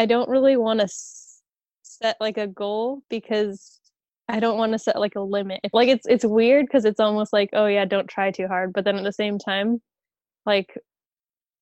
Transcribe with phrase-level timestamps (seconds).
[0.00, 0.88] I don't really want to
[1.82, 3.80] set like a goal because
[4.30, 5.60] I don't want to set like a limit.
[5.74, 8.86] Like it's it's weird because it's almost like oh yeah, don't try too hard, but
[8.86, 9.82] then at the same time,
[10.46, 10.74] like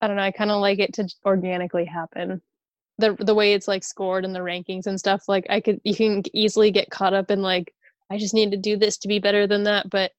[0.00, 2.40] I don't know, I kind of like it to organically happen.
[2.98, 5.96] The the way it's like scored and the rankings and stuff, like I could you
[5.96, 7.74] can easily get caught up in like
[8.08, 10.12] I just need to do this to be better than that, but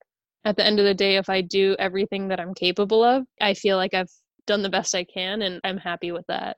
[0.43, 3.53] at the end of the day if I do everything that I'm capable of, I
[3.53, 4.11] feel like I've
[4.45, 6.57] done the best I can and I'm happy with that.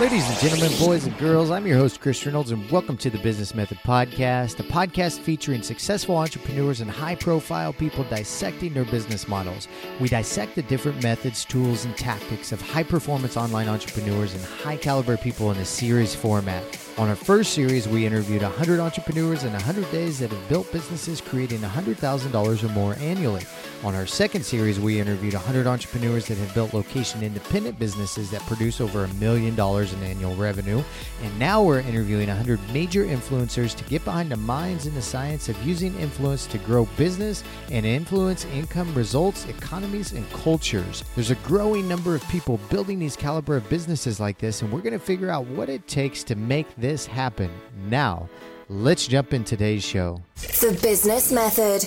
[0.00, 3.18] Ladies and gentlemen, boys and girls, I'm your host, Chris Reynolds, and welcome to the
[3.18, 9.28] Business Method Podcast, a podcast featuring successful entrepreneurs and high profile people dissecting their business
[9.28, 9.68] models.
[10.00, 14.78] We dissect the different methods, tools, and tactics of high performance online entrepreneurs and high
[14.78, 16.64] caliber people in a series format.
[17.00, 21.22] On our first series, we interviewed 100 entrepreneurs in 100 days that have built businesses
[21.22, 23.42] creating $100,000 or more annually.
[23.82, 28.42] On our second series, we interviewed 100 entrepreneurs that have built location independent businesses that
[28.42, 30.82] produce over a million dollars in annual revenue.
[31.22, 35.48] And now we're interviewing 100 major influencers to get behind the minds and the science
[35.48, 41.02] of using influence to grow business and influence income, results, economies, and cultures.
[41.14, 44.82] There's a growing number of people building these caliber of businesses like this, and we're
[44.82, 47.50] going to figure out what it takes to make this happen.
[47.88, 48.28] Now,
[48.68, 50.22] let's jump in today's show.
[50.36, 51.84] The Business Method.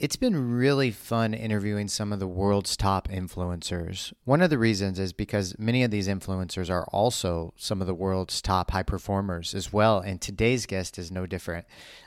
[0.00, 4.12] It's been really fun interviewing some of the world's top influencers.
[4.24, 7.94] One of the reasons is because many of these influencers are also some of the
[7.94, 11.64] world's top high performers as well, and today's guest is no different.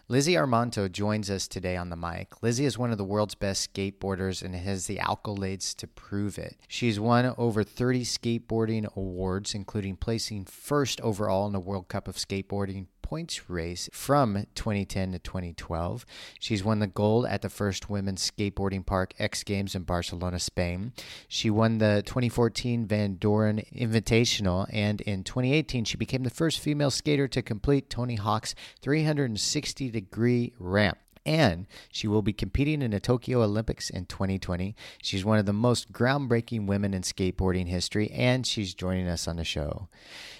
[0.09, 2.43] Lizzie Armanto joins us today on the mic.
[2.43, 6.57] Lizzie is one of the world's best skateboarders and has the accolades to prove it.
[6.67, 12.17] She's won over 30 skateboarding awards, including placing first overall in the World Cup of
[12.17, 16.05] Skateboarding points race from 2010 to 2012.
[16.41, 20.91] She's won the gold at the first Women's Skateboarding Park X Games in Barcelona, Spain.
[21.29, 26.91] She won the 2014 Van Doren Invitational, and in 2018, she became the first female
[26.91, 30.97] skater to complete Tony Hawk's 360 degree ramp
[31.27, 34.75] and she will be competing in the Tokyo Olympics in 2020.
[35.03, 39.35] She's one of the most groundbreaking women in skateboarding history, and she's joining us on
[39.35, 39.89] the show.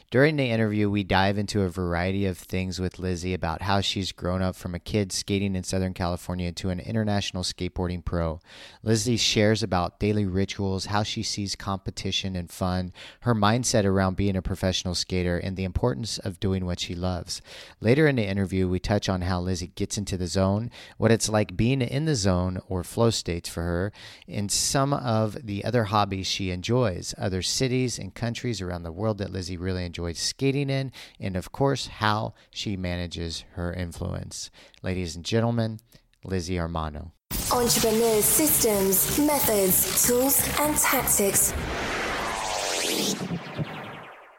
[0.10, 4.14] During the interview, we dive into a variety of things with Lizzie about how she's
[4.14, 8.40] grown up from a kid skating in Southern California to an international skateboarding pro.
[8.82, 14.38] Lizzie shares about daily rituals, how she sees competition and fun, her mindset around being
[14.38, 17.42] a professional skater, and the importance of doing what she loves.
[17.82, 21.28] Later in the interview, we touch on how Lizzie gets into the zone, what it's
[21.28, 23.92] like being in the zone or flow states for her,
[24.26, 29.18] and some of the other hobbies she enjoys, other cities and countries around the world
[29.18, 34.52] that Lizzie really enjoys skating in, and of course, how she manages her influence.
[34.84, 35.80] Ladies and gentlemen,
[36.24, 37.12] Lizzie Armanto.
[37.52, 41.54] Entrepreneurs' systems, methods, tools, and tactics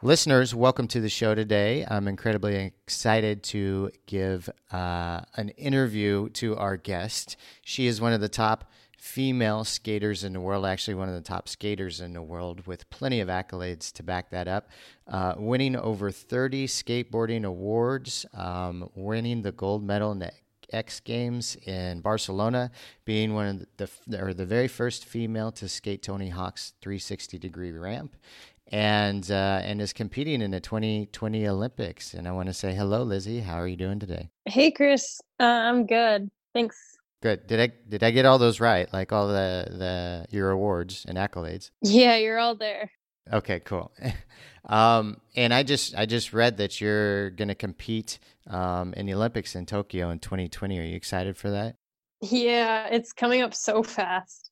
[0.01, 1.85] Listeners, welcome to the show today.
[1.91, 7.37] I'm incredibly excited to give uh, an interview to our guest.
[7.65, 11.21] She is one of the top female skaters in the world, actually, one of the
[11.21, 14.69] top skaters in the world, with plenty of accolades to back that up.
[15.07, 20.33] Uh, winning over 30 skateboarding awards, um, winning the gold medal in the
[20.73, 22.71] X Games in Barcelona,
[23.05, 27.39] being one of the, the or the very first female to skate Tony Hawk's 360
[27.39, 28.17] degree ramp,
[28.67, 32.15] and uh, and is competing in the 2020 Olympics.
[32.15, 33.41] And I want to say hello, Lizzie.
[33.41, 34.29] How are you doing today?
[34.45, 36.29] Hey Chris, uh, I'm good.
[36.53, 36.98] Thanks.
[37.21, 37.47] Good.
[37.47, 38.93] Did I did I get all those right?
[38.93, 41.71] Like all the the your awards and accolades?
[41.83, 42.91] Yeah, you're all there.
[43.33, 43.93] Okay, cool.
[44.69, 49.15] um, and I just I just read that you're going to compete um, in the
[49.15, 50.79] Olympics in Tokyo in 2020.
[50.79, 51.77] Are you excited for that?
[52.21, 54.51] Yeah, it's coming up so fast.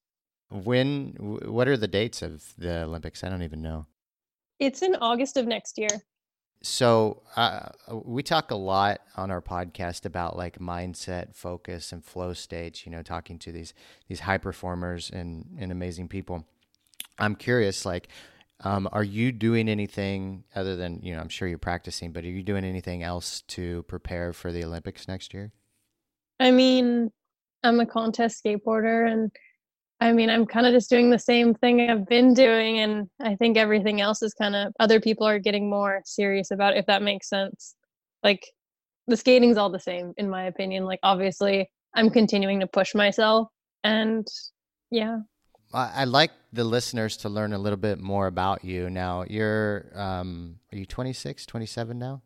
[0.51, 1.15] When?
[1.19, 3.23] wh- What are the dates of the Olympics?
[3.25, 3.87] I don't even know.
[4.59, 5.89] It's in August of next year.
[6.63, 12.33] So uh, we talk a lot on our podcast about like mindset, focus, and flow
[12.33, 12.85] states.
[12.85, 13.75] You know, talking to these
[14.09, 16.45] these high performers and and amazing people.
[17.19, 18.09] I'm curious, like,
[18.61, 21.21] um, are you doing anything other than you know?
[21.21, 25.07] I'm sure you're practicing, but are you doing anything else to prepare for the Olympics
[25.07, 25.53] next year?
[26.41, 27.11] I mean,
[27.63, 29.31] I'm a contest skateboarder and
[30.01, 33.35] I mean, I'm kind of just doing the same thing I've been doing and I
[33.35, 36.87] think everything else is kind of other people are getting more serious about it, if
[36.87, 37.75] that makes sense.
[38.23, 38.47] Like
[39.07, 40.85] the skating's all the same in my opinion.
[40.85, 43.49] Like obviously, I'm continuing to push myself.
[43.85, 44.27] And
[44.91, 45.21] yeah.
[45.73, 48.91] I- I'd like the listeners to learn a little bit more about you.
[48.91, 52.23] Now, you're, um, are you 26, 27 now?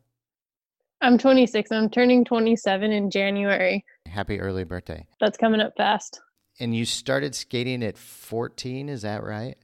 [1.01, 1.71] I'm 26.
[1.71, 3.83] I'm turning 27 in January.
[4.07, 5.07] Happy early birthday.
[5.19, 6.19] That's coming up fast.
[6.61, 9.57] And you started skating at 14, is that right?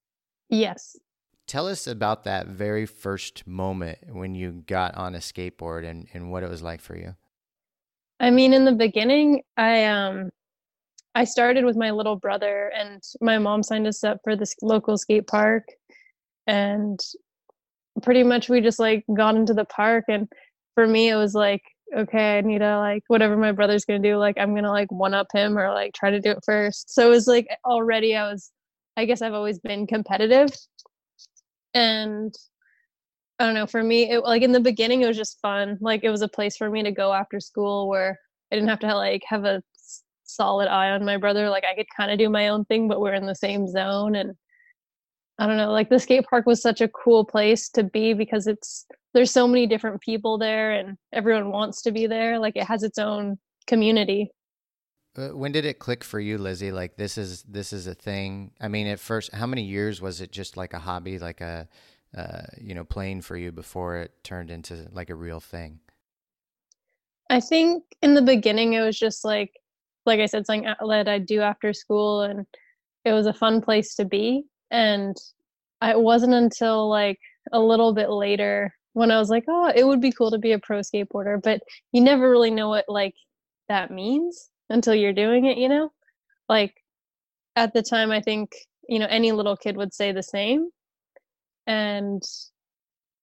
[0.49, 0.95] Yes.
[1.45, 6.31] Tell us about that very first moment when you got on a skateboard and, and
[6.31, 7.15] what it was like for you.
[8.19, 10.31] I mean, in the beginning, I um
[11.13, 14.97] I started with my little brother and my mom signed us up for this local
[14.97, 15.65] skate park
[16.47, 16.99] and
[18.01, 20.27] pretty much we just like got into the park and
[20.73, 21.61] for me it was like
[21.95, 25.13] okay, I need to like whatever my brother's to do like I'm to like one
[25.13, 26.93] up him or like try to do it first.
[26.93, 28.51] So it was like already I was
[28.97, 30.49] I guess I've always been competitive
[31.73, 32.33] and
[33.39, 33.67] I don't know.
[33.67, 35.77] For me, it, like in the beginning, it was just fun.
[35.79, 38.19] Like it was a place for me to go after school where
[38.51, 39.61] I didn't have to like have a
[40.23, 41.49] solid eye on my brother.
[41.49, 44.15] Like I could kind of do my own thing, but we're in the same zone.
[44.15, 44.33] And
[45.37, 45.71] I don't know.
[45.71, 49.47] Like the skate park was such a cool place to be because it's there's so
[49.47, 52.39] many different people there, and everyone wants to be there.
[52.39, 54.31] Like it has its own community.
[55.17, 56.71] Uh, When did it click for you, Lizzie?
[56.71, 58.51] Like this is this is a thing.
[58.61, 61.67] I mean, at first, how many years was it just like a hobby, like a
[62.15, 65.79] uh, you know playing for you before it turned into like a real thing?
[67.29, 69.51] I think in the beginning it was just like
[70.05, 72.45] like I said, something that I'd do after school and
[73.03, 74.45] it was a fun place to be.
[74.71, 75.17] And
[75.81, 77.19] I- it wasn't until like
[77.51, 80.53] a little bit later when I was like, oh, it would be cool to be
[80.53, 81.61] a pro skateboarder, but
[81.91, 83.13] you never really know what like
[83.69, 85.91] that means until you're doing it, you know?
[86.49, 86.73] Like
[87.55, 88.55] at the time I think,
[88.89, 90.69] you know, any little kid would say the same.
[91.67, 92.23] And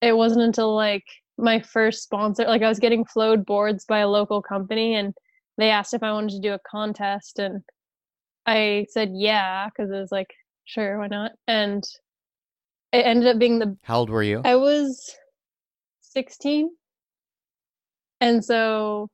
[0.00, 1.03] it wasn't until like
[1.37, 5.12] my first sponsor like i was getting flowed boards by a local company and
[5.59, 7.61] they asked if i wanted to do a contest and
[8.47, 10.29] i said yeah because it was like
[10.65, 11.82] sure why not and
[12.93, 14.43] it ended up being the How old were you?
[14.44, 15.17] i was
[16.14, 16.70] 16
[18.20, 19.08] and so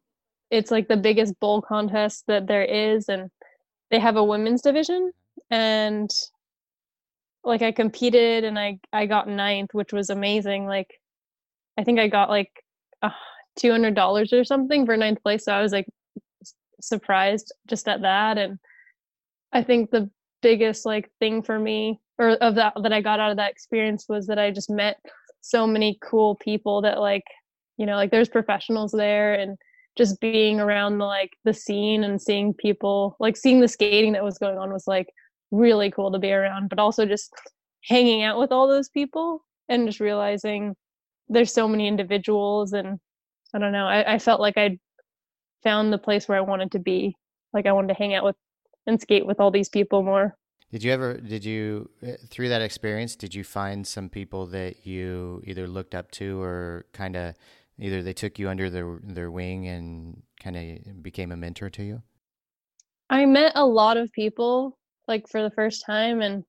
[0.51, 3.31] it's like the biggest bowl contest that there is and
[3.91, 5.11] they have a women's division
[5.51, 6.11] and
[7.43, 11.01] like i competed and i i got ninth which was amazing like
[11.81, 12.51] I think I got like
[13.03, 13.11] uh,
[13.59, 15.45] two hundred dollars or something for ninth place.
[15.45, 15.87] So I was like
[16.81, 18.37] surprised just at that.
[18.37, 18.59] And
[19.53, 20.11] I think the
[20.43, 24.07] biggest like thing for me or of that that I got out of that experience
[24.09, 24.99] was that I just met
[25.41, 27.25] so many cool people that like
[27.77, 29.57] you know like there's professionals there and
[29.97, 34.25] just being around the like the scene and seeing people like seeing the skating that
[34.25, 35.09] was going on was like
[35.51, 37.33] really cool to be around but also just
[37.85, 40.75] hanging out with all those people and just realizing
[41.29, 42.99] there's so many individuals and
[43.55, 44.79] i don't know I, I felt like i'd
[45.63, 47.17] found the place where i wanted to be
[47.53, 48.37] like i wanted to hang out with
[48.87, 50.37] and skate with all these people more
[50.71, 54.87] Did you ever, did you, uh, through that experience, did you find some people that
[54.87, 57.35] you either looked up to or kind of
[57.79, 61.83] either they took you under their, their wing and kind of became a mentor to
[61.83, 62.03] you?
[63.11, 64.79] i met a lot of people
[65.09, 66.45] like for the first time and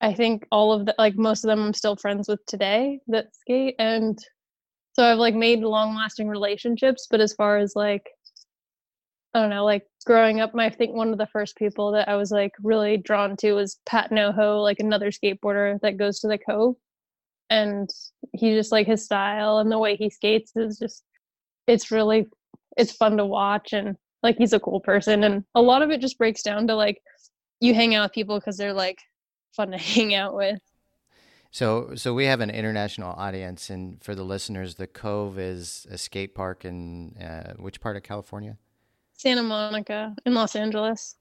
[0.00, 3.34] i think all of the like most of them i'm still friends with today that
[3.34, 4.18] skate and
[4.92, 8.10] so i've like made long lasting relationships but as far as like
[9.34, 12.16] i don't know like growing up i think one of the first people that i
[12.16, 16.38] was like really drawn to was pat ngoho like another skateboarder that goes to the
[16.38, 16.76] cove.
[17.50, 17.90] And
[18.32, 21.02] he just like his style and the way he skates is just
[21.66, 22.26] it's really
[22.76, 25.24] it's fun to watch and like he's a cool person.
[25.24, 27.02] And a lot of it just breaks down to like
[27.60, 28.98] you hang out with people because they're like
[29.56, 30.60] fun to hang out with.
[31.52, 35.98] So, so we have an international audience, and for the listeners, the Cove is a
[35.98, 38.56] skate park in uh, which part of California?
[39.20, 41.16] Santa monica in los angeles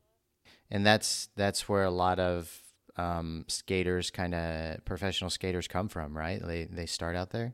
[0.71, 2.61] And that's that's where a lot of
[2.95, 6.39] um, skaters, kind of professional skaters, come from, right?
[6.45, 7.53] They they start out there.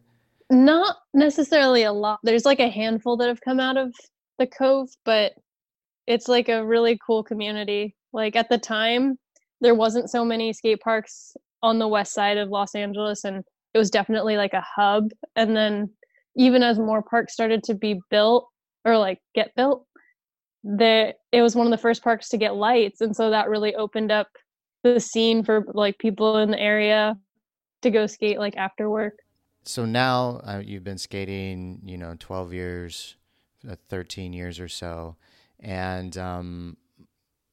[0.52, 3.94] not necessarily a lot there's like a handful that have come out of
[4.38, 5.34] the cove but
[6.08, 9.18] it's like a really cool community like at the time
[9.62, 13.78] there wasn't so many skate parks on the west side of los angeles and it
[13.80, 15.90] was definitely like a hub and then
[16.38, 18.48] even as more parks started to be built
[18.86, 19.88] or like get built
[20.68, 23.76] there it was one of the first parks to get lights and so that really
[23.76, 24.28] opened up
[24.84, 27.16] the scene for like people in the area
[27.84, 29.20] to go skate like after work
[29.66, 33.16] So now uh, you've been skating, you know, twelve years,
[33.70, 35.16] uh, thirteen years or so,
[35.60, 36.78] and um,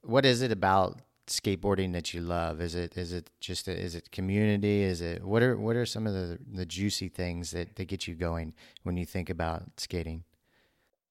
[0.03, 2.61] what is it about skateboarding that you love?
[2.61, 4.83] Is it is it just a, is it community?
[4.83, 8.07] Is it what are what are some of the the juicy things that that get
[8.07, 8.53] you going
[8.85, 10.25] when you think about skating?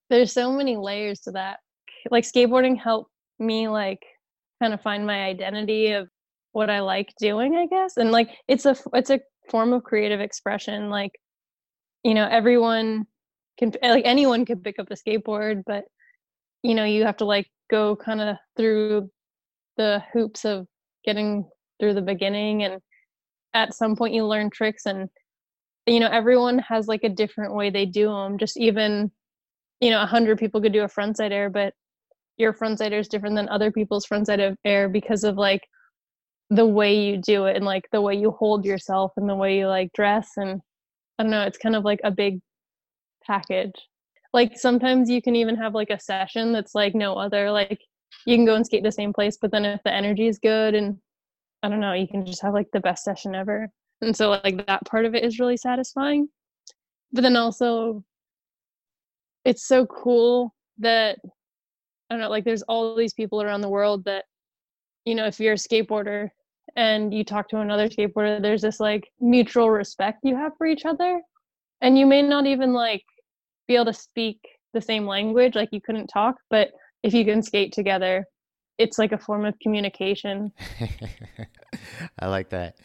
[0.09, 1.59] there's so many layers to that
[2.09, 4.03] like skateboarding helped me like
[4.61, 6.07] kind of find my identity of
[6.53, 7.97] what I like doing, I guess.
[7.97, 10.89] And like it's a it's a form of creative expression.
[10.89, 11.11] Like,
[12.03, 13.05] you know, everyone
[13.57, 15.85] can like anyone can pick up a skateboard, but
[16.63, 19.09] you know, you have to like go kind of through
[19.77, 20.67] the hoops of
[21.05, 22.79] getting through the beginning and
[23.53, 25.09] at some point you learn tricks and
[25.87, 29.11] you know everyone has like a different way they do them just even
[29.79, 31.73] you know a hundred people could do a frontside air but
[32.41, 35.61] your frontside is different than other people's frontside of air because of like
[36.49, 39.57] the way you do it and like the way you hold yourself and the way
[39.57, 40.59] you like dress and
[41.17, 42.39] i don't know it's kind of like a big
[43.25, 43.73] package.
[44.33, 47.79] Like sometimes you can even have like a session that's like no other like
[48.25, 50.73] you can go and skate the same place but then if the energy is good
[50.75, 50.97] and
[51.63, 53.69] i don't know you can just have like the best session ever.
[54.01, 56.27] And so like that part of it is really satisfying.
[57.11, 58.03] But then also
[59.45, 61.19] it's so cool that
[62.11, 64.25] Don't know, like there's all these people around the world that,
[65.05, 66.29] you know, if you're a skateboarder
[66.75, 70.85] and you talk to another skateboarder, there's this like mutual respect you have for each
[70.85, 71.21] other.
[71.79, 73.03] And you may not even like
[73.67, 74.39] be able to speak
[74.73, 78.25] the same language, like you couldn't talk, but if you can skate together,
[78.77, 80.51] it's like a form of communication.
[82.19, 82.75] I like that.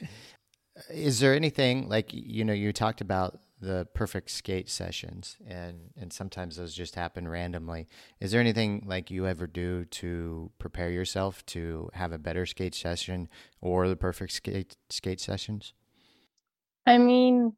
[0.91, 6.13] Is there anything like you know you talked about the perfect skate sessions and and
[6.13, 7.89] sometimes those just happen randomly.
[8.21, 12.75] Is there anything like you ever do to prepare yourself to have a better skate
[12.75, 13.29] session
[13.61, 15.73] or the perfect skate skate sessions?
[16.87, 17.57] I mean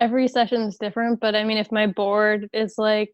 [0.00, 3.10] every session is different but i mean if my board is like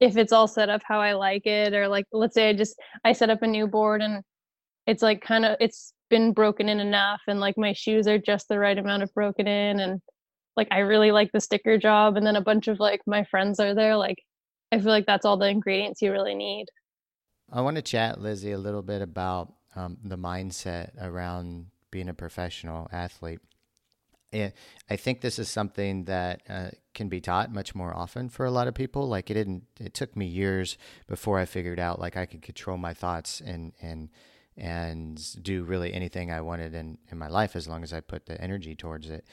[0.00, 2.78] if it's all set up how i like it or like let's say i just
[3.04, 4.22] i set up a new board and
[4.86, 8.48] it's like kind of it's been broken in enough and like my shoes are just
[8.48, 10.00] the right amount of broken in and
[10.56, 13.60] like I really like the sticker job and then a bunch of like my friends
[13.60, 14.22] are there like
[14.72, 16.66] I feel like that's all the ingredients you really need.
[17.52, 22.14] I want to chat Lizzie a little bit about um, the mindset around being a
[22.14, 23.40] professional athlete.
[24.34, 28.50] I think this is something that uh, can be taught much more often for a
[28.50, 29.06] lot of people.
[29.06, 29.64] Like it didn't.
[29.78, 33.74] It took me years before I figured out like I could control my thoughts and
[33.82, 34.08] and
[34.56, 38.24] and do really anything I wanted in in my life as long as I put
[38.24, 39.26] the energy towards it.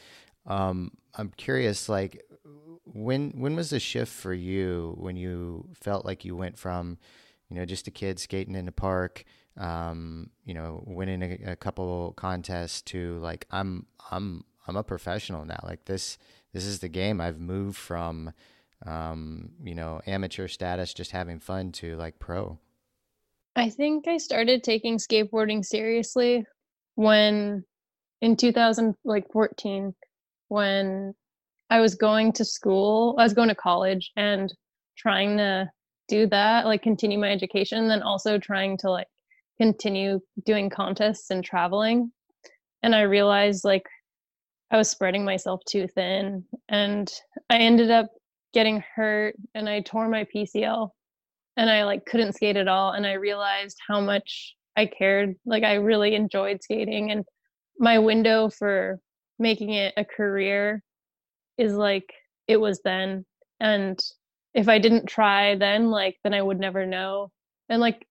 [0.49, 2.23] Um, I'm curious, like
[2.85, 6.97] when when was the shift for you when you felt like you went from,
[7.49, 9.23] you know, just a kid skating in the park,
[9.57, 15.45] um, you know, winning a, a couple contests to like I'm I'm I'm a professional
[15.45, 15.59] now.
[15.63, 16.17] Like this
[16.53, 17.21] this is the game.
[17.21, 18.33] I've moved from
[18.85, 22.57] um, you know, amateur status just having fun to like pro.
[23.55, 26.45] I think I started taking skateboarding seriously
[26.95, 27.65] when
[28.21, 29.93] in 2000 like 14
[30.49, 31.13] when
[31.69, 34.53] I was going to school, I was going to college and
[34.97, 35.69] trying to
[36.07, 39.07] do that, like continue my education, then also trying to like
[39.57, 42.11] continue doing contests and traveling.
[42.83, 43.85] And I realized like
[44.71, 47.11] I was spreading myself too thin and
[47.49, 48.07] I ended up
[48.53, 50.89] getting hurt and I tore my PCL
[51.57, 55.63] and I like couldn't skate at all and I realized how much I cared like
[55.63, 57.25] I really enjoyed skating and
[57.77, 58.99] my window for
[59.39, 60.83] making it a career
[61.57, 62.13] is like
[62.47, 63.25] it was then
[63.59, 63.99] and
[64.53, 67.31] if i didn't try then like then i would never know
[67.69, 68.05] and like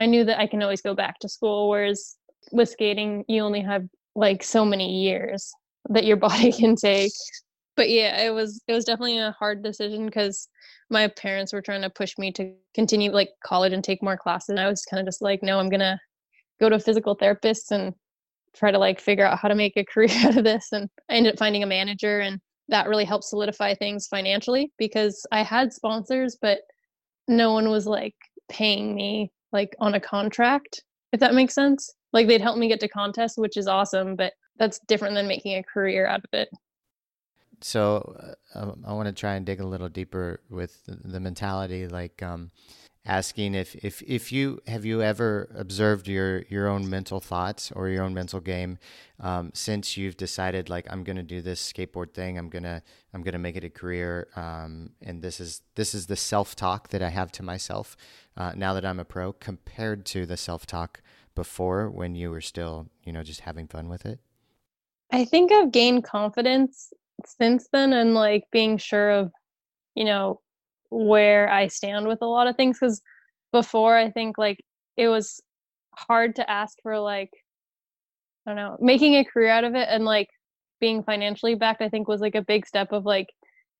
[0.00, 2.16] i knew that i can always go back to school whereas
[2.52, 3.84] with skating you only have
[4.14, 5.52] like so many years
[5.88, 7.12] that your body can take.
[7.76, 10.48] But yeah it was it was definitely a hard decision because
[10.90, 14.50] my parents were trying to push me to continue like college and take more classes
[14.50, 15.98] and i was kind of just like no i'm gonna
[16.60, 17.94] go to a physical therapist and
[18.54, 20.68] try to like figure out how to make a career out of this.
[20.72, 25.26] And I ended up finding a manager, and that really helped solidify things financially because
[25.32, 26.60] I had sponsors, but
[27.28, 28.14] no one was like
[28.48, 31.92] paying me like on a contract, if that makes sense.
[32.12, 35.56] Like they'd help me get to contests, which is awesome, but that's different than making
[35.56, 36.48] a career out of it.
[37.62, 38.16] So
[38.54, 41.86] uh, I want to try and dig a little deeper with the mentality.
[41.86, 42.50] Like, um,
[43.06, 47.88] asking if, if if you have you ever observed your your own mental thoughts or
[47.88, 48.78] your own mental game
[49.20, 52.82] um, since you've decided like I'm gonna do this skateboard thing I'm gonna
[53.14, 56.88] I'm gonna make it a career um, and this is this is the self talk
[56.88, 57.96] that I have to myself
[58.36, 61.00] uh, now that I'm a pro compared to the self talk
[61.34, 64.20] before when you were still you know just having fun with it.
[65.10, 66.92] I think I've gained confidence
[67.26, 69.32] since then and like being sure of
[69.94, 70.40] you know
[70.90, 73.00] where I stand with a lot of things because
[73.52, 74.58] before I think like
[74.96, 75.40] it was
[75.94, 77.30] hard to ask for like
[78.46, 80.28] I don't know making a career out of it and like
[80.80, 83.28] being financially backed I think was like a big step of like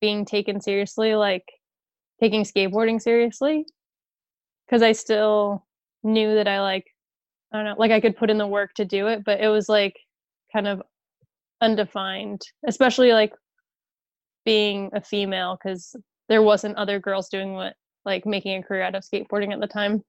[0.00, 1.44] being taken seriously like
[2.20, 3.64] taking skateboarding seriously.
[4.66, 5.66] Because I still
[6.04, 6.84] knew that I like
[7.52, 9.48] I don't know, like I could put in the work to do it, but it
[9.48, 9.96] was like
[10.52, 10.82] kind of
[11.60, 13.32] undefined, especially like
[14.44, 15.96] being a female because
[16.30, 17.74] there wasn't other girls doing what
[18.06, 20.02] like making a career out of skateboarding at the time.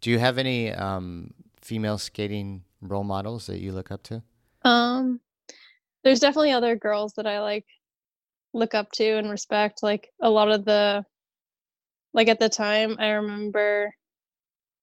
[0.00, 4.22] Do you have any um, female skating role models that you look up to?
[4.62, 5.20] Um,
[6.04, 7.66] there's definitely other girls that I like
[8.54, 9.82] look up to and respect.
[9.82, 11.04] Like a lot of the,
[12.14, 13.92] like at the time, I remember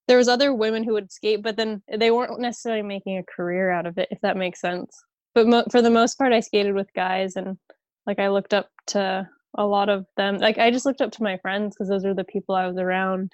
[0.08, 3.72] there was other women who would skate, but then they weren't necessarily making a career
[3.72, 5.02] out of it, if that makes sense.
[5.34, 7.58] But mo- for the most part, I skated with guys, and
[8.06, 10.38] like I looked up to a lot of them.
[10.38, 12.78] Like I just looked up to my friends because those are the people I was
[12.78, 13.32] around.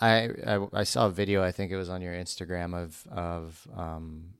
[0.00, 1.42] I, I, I saw a video.
[1.42, 4.34] I think it was on your Instagram of of um,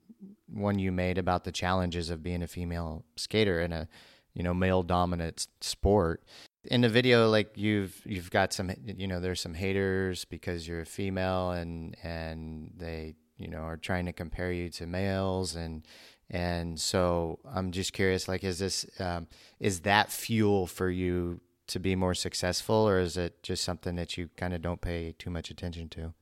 [0.46, 3.88] one you made about the challenges of being a female skater in a
[4.34, 6.22] you know male dominant sport.
[6.64, 10.80] In the video, like you've you've got some you know there's some haters because you're
[10.80, 15.86] a female and and they you know are trying to compare you to males and
[16.30, 19.28] and so I'm just curious, like, is this um,
[19.60, 24.16] is that fuel for you to be more successful, or is it just something that
[24.16, 26.14] you kind of don't pay too much attention to?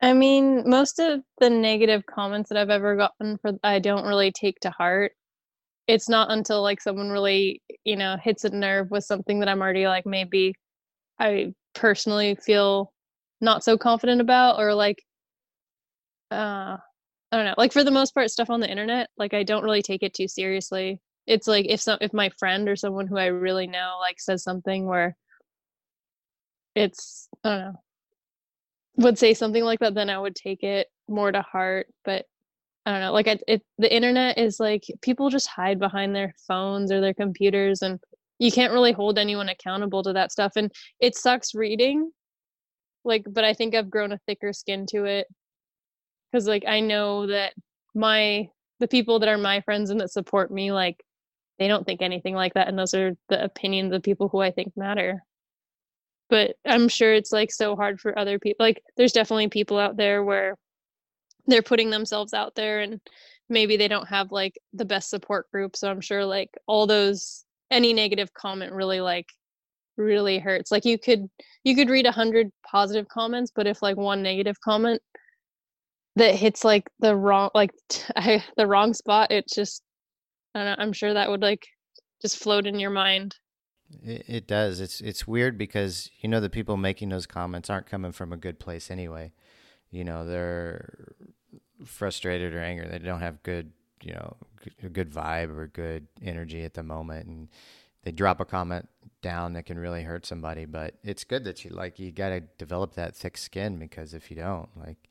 [0.00, 4.32] I mean, most of the negative comments that I've ever gotten for I don't really
[4.32, 5.12] take to heart.
[5.88, 9.62] It's not until like someone really, you know, hits a nerve with something that I'm
[9.62, 10.54] already like maybe
[11.20, 12.92] I personally feel
[13.40, 15.02] not so confident about or like
[16.30, 16.76] uh
[17.34, 17.54] I don't know.
[17.58, 20.14] Like for the most part, stuff on the internet, like I don't really take it
[20.14, 21.00] too seriously.
[21.26, 24.44] It's like if some if my friend or someone who I really know like says
[24.44, 25.16] something where
[26.76, 27.80] it's I don't know
[28.98, 31.88] would say something like that, then I would take it more to heart.
[32.04, 32.26] But
[32.86, 36.36] I don't know, like it, it the internet is like people just hide behind their
[36.46, 37.98] phones or their computers, and
[38.38, 40.52] you can't really hold anyone accountable to that stuff.
[40.54, 42.12] And it sucks reading,
[43.04, 45.26] like, but I think I've grown a thicker skin to it
[46.34, 47.54] because like I know that
[47.94, 48.48] my
[48.80, 51.04] the people that are my friends and that support me like
[51.60, 54.50] they don't think anything like that and those are the opinions of people who I
[54.50, 55.22] think matter.
[56.28, 58.66] But I'm sure it's like so hard for other people.
[58.66, 60.56] Like there's definitely people out there where
[61.46, 63.00] they're putting themselves out there and
[63.48, 67.44] maybe they don't have like the best support group so i'm sure like all those
[67.70, 69.26] any negative comment really like
[69.98, 71.28] really hurts like you could
[71.62, 75.02] you could read a hundred positive comments but if like one negative comment
[76.16, 79.82] that hits like the wrong like t- the wrong spot it's just
[80.54, 81.66] I don't know, i'm sure that would like
[82.24, 83.36] just float in your mind.
[84.02, 84.80] It, it does.
[84.80, 88.38] It's it's weird because you know the people making those comments aren't coming from a
[88.38, 89.32] good place anyway.
[89.90, 91.12] You know they're
[91.84, 92.88] frustrated or angry.
[92.88, 93.72] They don't have good
[94.02, 94.36] you know
[94.82, 97.48] a good vibe or good energy at the moment and
[98.02, 98.88] they drop a comment
[99.22, 102.40] down that can really hurt somebody but it's good that you like you got to
[102.58, 105.03] develop that thick skin because if you don't like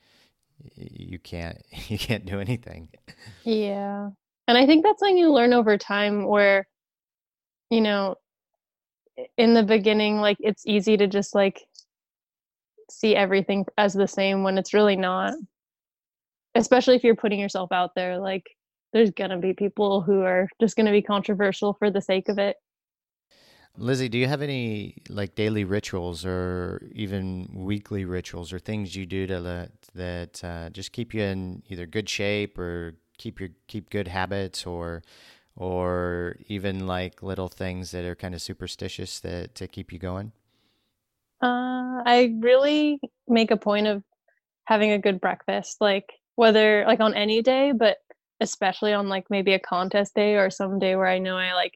[0.76, 2.90] you can't you can't do anything.
[3.44, 4.10] Yeah.
[4.48, 6.68] And I think that's when you learn over time where
[7.70, 8.16] you know
[9.38, 11.62] in the beginning like it's easy to just like
[12.90, 15.34] see everything as the same when it's really not.
[16.56, 18.44] Especially if you're putting yourself out there like
[18.94, 22.56] there's to be people who are just to be controversial for the sake of it.
[23.78, 29.06] Lizzie, do you have any like daily rituals or even weekly rituals or things you
[29.06, 33.50] do to let, that uh, just keep you in either good shape or keep your
[33.68, 35.02] keep good habits or
[35.56, 40.32] or even like little things that are kind of superstitious that to keep you going?
[41.42, 44.04] Uh, I really make a point of
[44.66, 47.98] having a good breakfast, like whether like on any day, but
[48.40, 51.74] especially on like maybe a contest day or some day where I know I like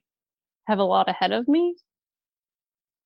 [0.68, 1.76] have a lot ahead of me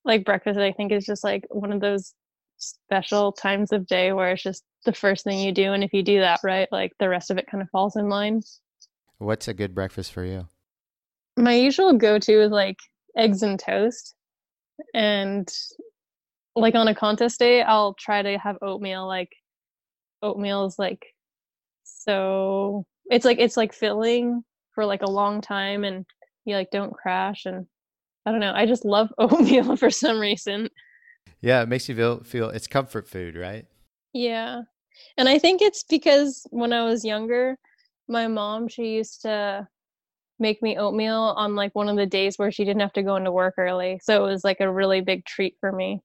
[0.04, 2.14] like breakfast i think is just like one of those
[2.62, 6.04] special times of day where it's just the first thing you do and if you
[6.04, 8.42] do that right like the rest of it kind of falls in line.
[9.18, 10.48] What's a good breakfast for you?
[11.38, 12.78] My usual go-to is like
[13.16, 14.16] eggs and toast
[14.94, 15.48] and
[16.56, 19.30] like on a contest day i'll try to have oatmeal like
[20.22, 21.06] oatmeal is like
[21.84, 26.06] so it's like it's like filling for like a long time and
[26.46, 27.68] you like don't crash and
[28.26, 28.54] I don't know.
[28.54, 30.70] I just love oatmeal for some reason.
[31.42, 33.66] Yeah, it makes you feel feel it's comfort food, right?
[34.14, 34.62] Yeah.
[35.18, 37.58] And I think it's because when I was younger,
[38.08, 39.68] my mom, she used to
[40.40, 43.16] make me oatmeal on like one of the days where she didn't have to go
[43.16, 44.00] into work early.
[44.04, 46.02] So it was like a really big treat for me.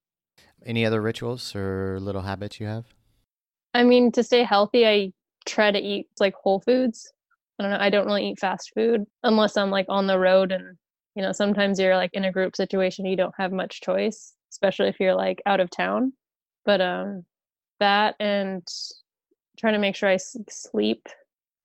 [0.64, 2.84] Any other rituals or little habits you have?
[3.74, 5.12] I mean, to stay healthy, I
[5.46, 7.12] try to eat like whole foods.
[7.58, 7.78] I don't know.
[7.80, 10.76] I don't really eat fast food unless I'm like on the road and
[11.16, 14.88] you know sometimes you're like in a group situation you don't have much choice especially
[14.88, 16.12] if you're like out of town
[16.64, 17.24] but um
[17.80, 18.66] that and
[19.58, 21.08] trying to make sure I sleep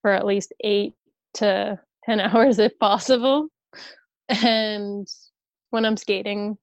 [0.01, 0.93] for at least 8
[1.35, 3.47] to 10 hours if possible.
[4.29, 5.07] And
[5.69, 6.57] when I'm skating,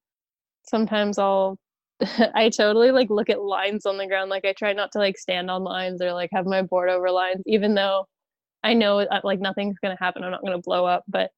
[0.65, 1.59] sometimes I'll
[2.35, 4.31] I totally like look at lines on the ground.
[4.31, 7.11] Like I try not to like stand on lines or like have my board over
[7.11, 8.07] lines, even though
[8.63, 10.23] I know uh, like nothing's gonna happen.
[10.25, 11.31] I'm not gonna blow up, but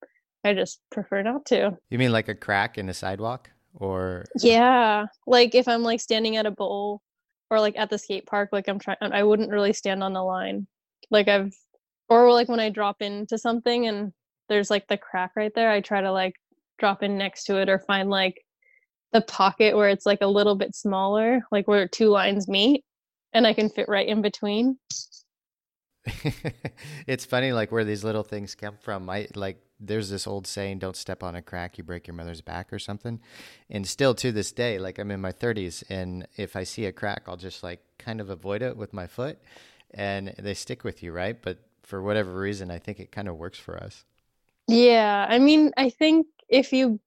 [0.44, 1.76] I just prefer not to.
[1.90, 6.37] You mean like a crack in the sidewalk, or yeah, like if I'm like standing
[6.37, 7.03] at a bowl
[7.50, 10.22] or like at the skate park, like I'm trying, I wouldn't really stand on the
[10.22, 10.66] line.
[11.11, 11.55] Like I've,
[12.09, 14.12] or like when I drop into something and
[14.48, 16.35] there's like the crack right there, I try to like
[16.79, 18.42] drop in next to it or find like
[19.12, 22.85] the pocket where it's like a little bit smaller, like where two lines meet
[23.33, 24.79] and I can fit right in between.
[27.07, 29.11] it's funny like where these little things come from.
[29.11, 32.40] I like there's this old saying don't step on a crack you break your mother's
[32.40, 33.20] back or something.
[33.68, 36.92] And still to this day like I'm in my 30s and if I see a
[36.92, 39.38] crack I'll just like kind of avoid it with my foot
[39.92, 41.40] and they stick with you, right?
[41.40, 44.04] But for whatever reason I think it kind of works for us.
[44.68, 47.00] Yeah, I mean, I think if you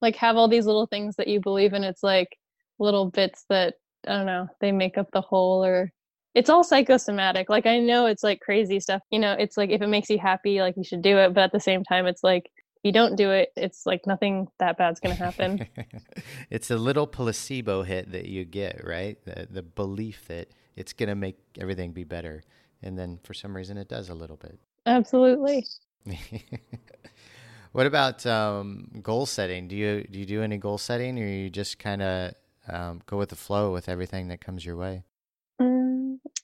[0.00, 2.38] like have all these little things that you believe in it's like
[2.78, 3.74] little bits that
[4.06, 5.92] i don't know they make up the whole or
[6.34, 9.82] it's all psychosomatic like i know it's like crazy stuff you know it's like if
[9.82, 12.22] it makes you happy like you should do it but at the same time it's
[12.22, 15.66] like if you don't do it it's like nothing that bad's going to happen
[16.50, 21.08] it's a little placebo hit that you get right the, the belief that it's going
[21.08, 22.42] to make everything be better
[22.82, 25.64] and then for some reason it does a little bit absolutely
[27.72, 29.68] what about um, goal setting?
[29.68, 32.34] Do you do you do any goal setting, or you just kind of
[32.68, 35.04] um, go with the flow with everything that comes your way?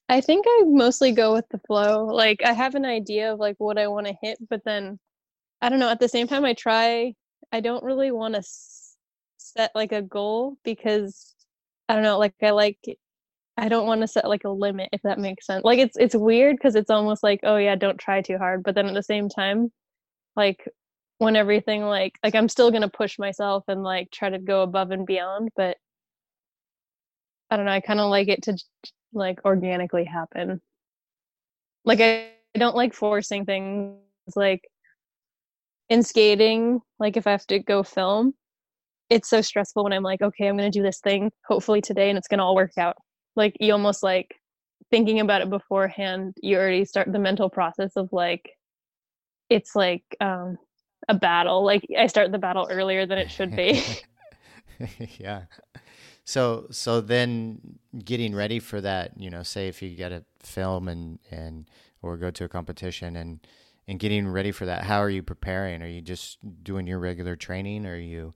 [0.09, 2.07] I think I mostly go with the flow.
[2.07, 4.99] Like I have an idea of like what I want to hit, but then
[5.63, 5.91] I don't know.
[5.91, 7.15] At the same time, I try.
[7.53, 8.43] I don't really want to
[9.39, 11.35] set like a goal because
[11.89, 12.19] I don't know.
[12.19, 12.79] Like I like
[13.59, 15.65] I don't want to set like a limit if that makes sense.
[15.65, 18.75] Like it's it's weird because it's almost like oh yeah, don't try too hard, but
[18.75, 19.73] then at the same time,
[20.37, 20.69] like
[21.19, 24.91] when everything like like I'm still gonna push myself and like try to go above
[24.93, 25.79] and beyond, but
[27.51, 27.73] I don't know.
[27.73, 28.57] I kind of like it to
[29.13, 30.61] like organically happen.
[31.85, 33.99] Like I, I don't like forcing things.
[34.35, 34.63] Like
[35.89, 38.35] in skating, like if I have to go film,
[39.09, 42.19] it's so stressful when I'm like, okay, I'm gonna do this thing hopefully today, and
[42.19, 42.97] it's gonna all work out.
[43.37, 44.35] Like you almost like
[44.91, 46.35] thinking about it beforehand.
[46.43, 48.51] You already start the mental process of like,
[49.49, 50.59] it's like um
[51.09, 51.65] a battle.
[51.65, 53.83] Like I start the battle earlier than it should be.
[55.19, 55.43] yeah.
[56.27, 60.89] So so then getting ready for that, you know, say if you get a film
[60.89, 61.71] and and
[62.03, 63.47] or go to a competition and
[63.87, 65.83] and getting ready for that, how are you preparing?
[65.83, 67.87] Are you just doing your regular training?
[67.87, 68.35] Or are you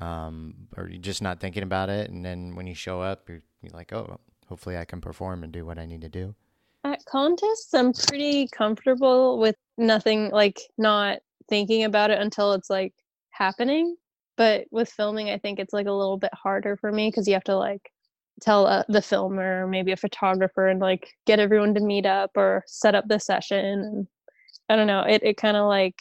[0.00, 3.42] um are you just not thinking about it and then when you show up you're,
[3.62, 6.34] you're like, "Oh, hopefully I can perform and do what I need to do."
[6.82, 12.94] At contests, I'm pretty comfortable with nothing like not thinking about it until it's like
[13.30, 13.96] happening.
[14.38, 17.34] But with filming, I think it's like a little bit harder for me because you
[17.34, 17.90] have to like
[18.40, 22.62] tell uh, the filmer, maybe a photographer, and like get everyone to meet up or
[22.68, 23.58] set up the session.
[23.58, 24.06] And
[24.68, 25.96] I don't know, it, it kind of like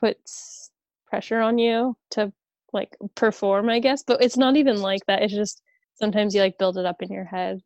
[0.00, 0.72] puts
[1.06, 2.32] pressure on you to
[2.72, 4.02] like perform, I guess.
[4.02, 5.22] But it's not even like that.
[5.22, 5.62] It's just
[5.94, 7.60] sometimes you like build it up in your head.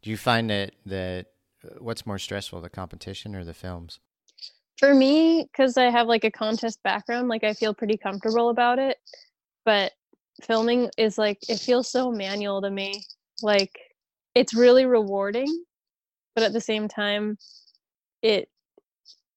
[0.00, 1.26] Do you find that that
[1.64, 3.98] uh, what's more stressful, the competition or the films?
[4.78, 8.78] For me because i have like a contest background like i feel pretty comfortable about
[8.78, 8.96] it
[9.64, 9.92] but
[10.42, 13.04] filming is like it feels so manual to me
[13.42, 13.78] like
[14.34, 15.64] it's really rewarding
[16.34, 17.36] but at the same time
[18.22, 18.48] it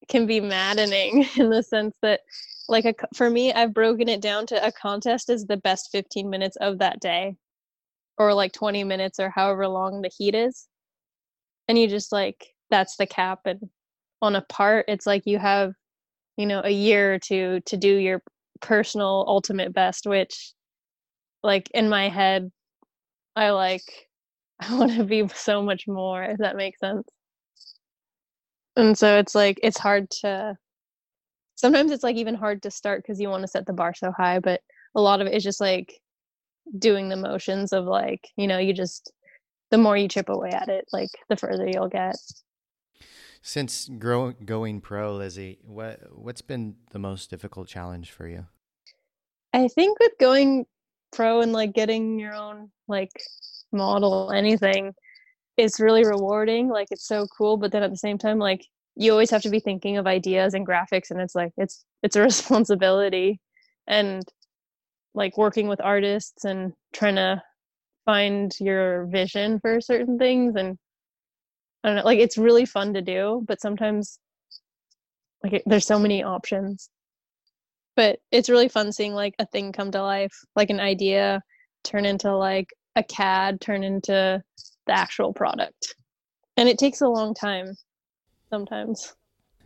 [0.07, 2.21] can be maddening in the sense that
[2.69, 6.29] like a, for me i've broken it down to a contest is the best 15
[6.29, 7.35] minutes of that day
[8.17, 10.67] or like 20 minutes or however long the heat is
[11.67, 13.69] and you just like that's the cap and
[14.21, 15.73] on a part it's like you have
[16.37, 18.21] you know a year or two to do your
[18.61, 20.53] personal ultimate best which
[21.43, 22.51] like in my head
[23.35, 23.83] i like
[24.59, 27.07] i want to be so much more if that makes sense.
[28.77, 30.57] And so it's like it's hard to
[31.55, 34.11] sometimes it's like even hard to start because you want to set the bar so
[34.11, 34.61] high but
[34.95, 35.99] a lot of it is just like
[36.77, 39.11] doing the motions of like you know you just
[39.71, 42.15] the more you chip away at it like the further you'll get
[43.41, 48.45] since grow, going pro, Lizzie, what what's been the most difficult challenge for you?
[49.53, 50.65] I think with going
[51.11, 53.11] pro and like getting your own like
[53.71, 54.93] model anything
[55.57, 59.11] it's really rewarding like it's so cool but then at the same time like you
[59.11, 62.21] always have to be thinking of ideas and graphics and it's like it's it's a
[62.31, 63.39] responsibility
[63.87, 64.23] and
[65.13, 67.41] like working with artists and trying to
[68.05, 70.77] find your vision for certain things and
[71.83, 74.19] I don't know, like it's really fun to do, but sometimes
[75.43, 76.89] like it, there's so many options.
[77.95, 81.41] But it's really fun seeing like a thing come to life, like an idea
[81.83, 84.41] turn into like a CAD, turn into
[84.85, 85.95] the actual product.
[86.57, 87.75] And it takes a long time
[88.49, 89.15] sometimes.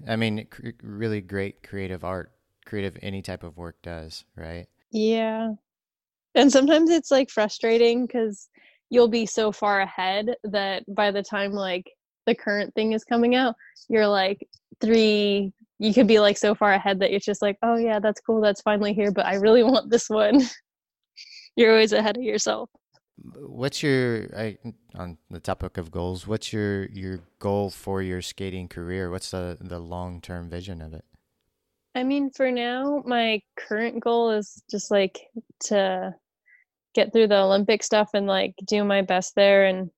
[0.08, 2.32] I mean, cr- really great creative art,
[2.65, 4.67] creative any type of work does, right?
[4.91, 5.54] Yeah.
[6.36, 8.49] And sometimes it's like frustrating because
[8.89, 11.91] you'll be so far ahead that by the time like
[12.25, 13.55] the current thing is coming out,
[13.88, 14.47] you're like
[14.81, 18.21] three, you could be like so far ahead that it's just like, oh yeah, that's
[18.21, 20.41] cool, that's finally here, but I really want this one.
[21.55, 22.69] you're always ahead of yourself.
[23.17, 24.57] What's your I,
[24.93, 26.27] on the topic of goals?
[26.27, 29.09] What's your your goal for your skating career?
[29.09, 31.05] What's the the long term vision of it?
[31.95, 35.21] I mean, for now, my current goal is just like
[35.65, 36.13] to
[36.93, 39.89] get through the Olympic stuff and like do my best there and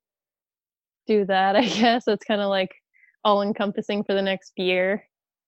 [1.07, 1.55] do that.
[1.55, 2.75] I guess that's kind of like
[3.23, 5.03] all encompassing for the next year.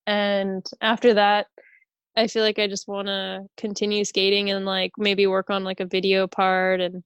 [0.07, 1.47] And after that,
[2.17, 5.79] I feel like I just want to continue skating and like maybe work on like
[5.79, 7.03] a video part and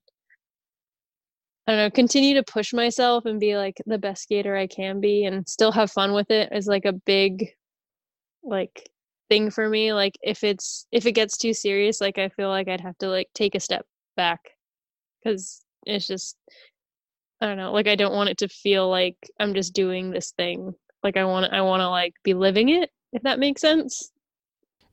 [1.66, 5.00] I don't know, continue to push myself and be like the best skater I can
[5.00, 7.50] be and still have fun with it is like a big
[8.42, 8.90] like
[9.28, 9.92] thing for me.
[9.92, 13.08] Like if it's if it gets too serious, like I feel like I'd have to
[13.08, 13.86] like take a step
[14.16, 14.40] back
[15.24, 16.36] cuz it's just
[17.44, 20.30] I don't know, like I don't want it to feel like I'm just doing this
[20.32, 20.74] thing.
[21.02, 24.10] Like I want I want to like be living it, if that makes sense.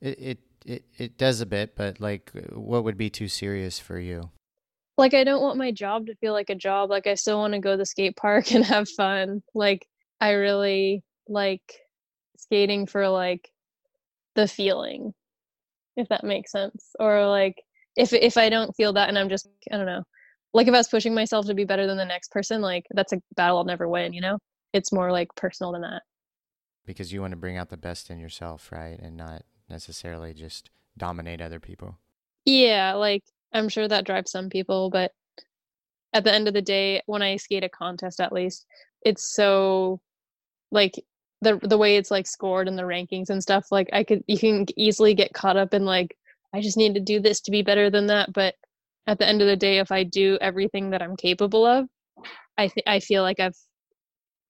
[0.01, 3.97] It it it, it does a bit, but like what would be too serious for
[3.97, 4.31] you?
[4.97, 6.89] like I don't want my job to feel like a job.
[6.89, 9.41] Like I still want to go to the skate park and have fun.
[9.53, 9.87] Like
[10.19, 11.79] I really like
[12.37, 13.49] skating for like
[14.35, 15.13] the feeling,
[15.95, 16.89] if that makes sense.
[16.99, 17.63] Or like
[17.95, 20.03] if if I don't feel that and I'm just I don't know.
[20.53, 23.13] Like if I was pushing myself to be better than the next person, like that's
[23.13, 24.37] a battle I'll never win, you know?
[24.73, 26.03] It's more like personal than that.
[26.85, 28.99] Because you want to bring out the best in yourself, right?
[28.99, 31.97] And not necessarily just dominate other people.
[32.45, 35.11] Yeah, like I'm sure that drives some people, but
[36.13, 38.65] at the end of the day, when I skate a contest at least,
[39.03, 40.01] it's so
[40.71, 40.93] like
[41.41, 44.37] the the way it's like scored and the rankings and stuff, like I could you
[44.37, 46.17] can easily get caught up in like
[46.53, 48.55] I just need to do this to be better than that, but
[49.07, 51.87] at the end of the day if I do everything that I'm capable of,
[52.57, 53.57] I th- I feel like I've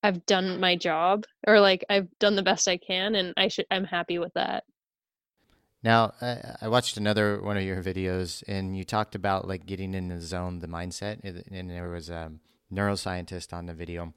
[0.03, 3.65] I've done my job or like I've done the best I can and I should
[3.71, 4.63] I'm happy with that.
[5.83, 9.95] Now, I, I watched another one of your videos, and you talked about like getting
[9.95, 12.33] in the zone, the mindset, and there was a
[12.71, 14.13] neuroscientist on the video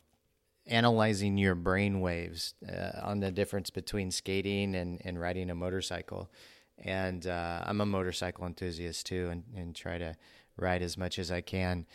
[0.67, 6.31] analyzing your brain waves uh, on the difference between skating and, and riding a motorcycle.
[6.79, 10.17] And uh, I'm a motorcycle enthusiast too, and, and try to
[10.57, 11.87] ride as much as I can.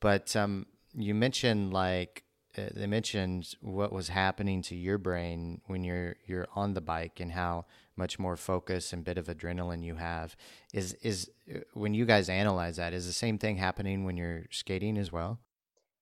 [0.00, 2.24] But um, you mentioned like
[2.56, 7.20] uh, they mentioned what was happening to your brain when you're you're on the bike
[7.20, 10.36] and how much more focus and bit of adrenaline you have.
[10.72, 14.44] Is is uh, when you guys analyze that, is the same thing happening when you're
[14.50, 15.40] skating as well?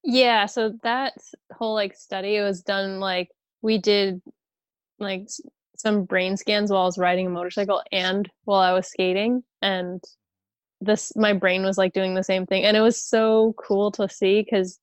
[0.05, 1.15] Yeah, so that
[1.53, 4.23] whole like study was done like we did
[4.99, 5.29] like
[5.77, 10.03] some brain scans while I was riding a motorcycle and while I was skating and
[10.81, 14.09] this my brain was like doing the same thing and it was so cool to
[14.09, 14.79] see cuz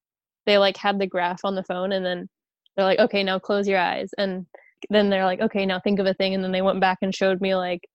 [0.45, 2.27] they like had the graph on the phone and then
[2.75, 4.45] they're like okay now close your eyes and
[4.89, 7.15] then they're like okay now think of a thing and then they went back and
[7.15, 7.87] showed me like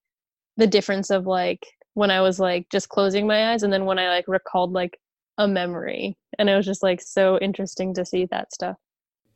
[0.56, 3.98] the difference of like when i was like just closing my eyes and then when
[3.98, 4.98] i like recalled like
[5.38, 8.76] a memory and it was just like so interesting to see that stuff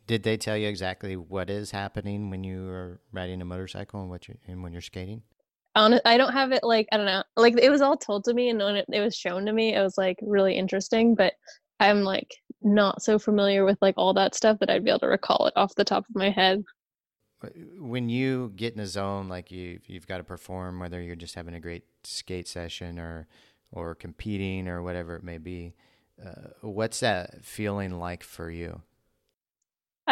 [0.07, 4.11] did they tell you exactly what is happening when you are riding a motorcycle and
[4.11, 5.23] what you and when you're skating
[5.75, 7.23] I don't have it like I don't know.
[7.35, 9.75] Like it was all told to me, and when it, it was shown to me,
[9.75, 11.15] it was like really interesting.
[11.15, 11.33] But
[11.81, 15.07] I'm like not so familiar with like all that stuff that I'd be able to
[15.07, 16.62] recall it off the top of my head
[17.79, 21.35] when you get in a zone like you you've got to perform whether you're just
[21.35, 23.27] having a great skate session or
[23.73, 25.75] or competing or whatever it may be
[26.25, 28.83] uh, what's that feeling like for you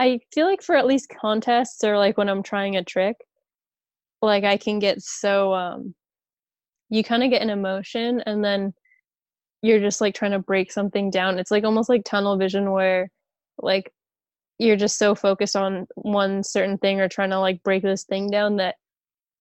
[0.00, 3.16] i feel like for at least contests or like when i'm trying a trick
[4.22, 5.94] like i can get so um
[6.90, 8.74] you kind of get an emotion and then
[9.62, 11.38] you're just like trying to break something down.
[11.38, 13.10] It's like almost like tunnel vision where
[13.58, 13.92] like
[14.58, 18.30] you're just so focused on one certain thing or trying to like break this thing
[18.30, 18.76] down that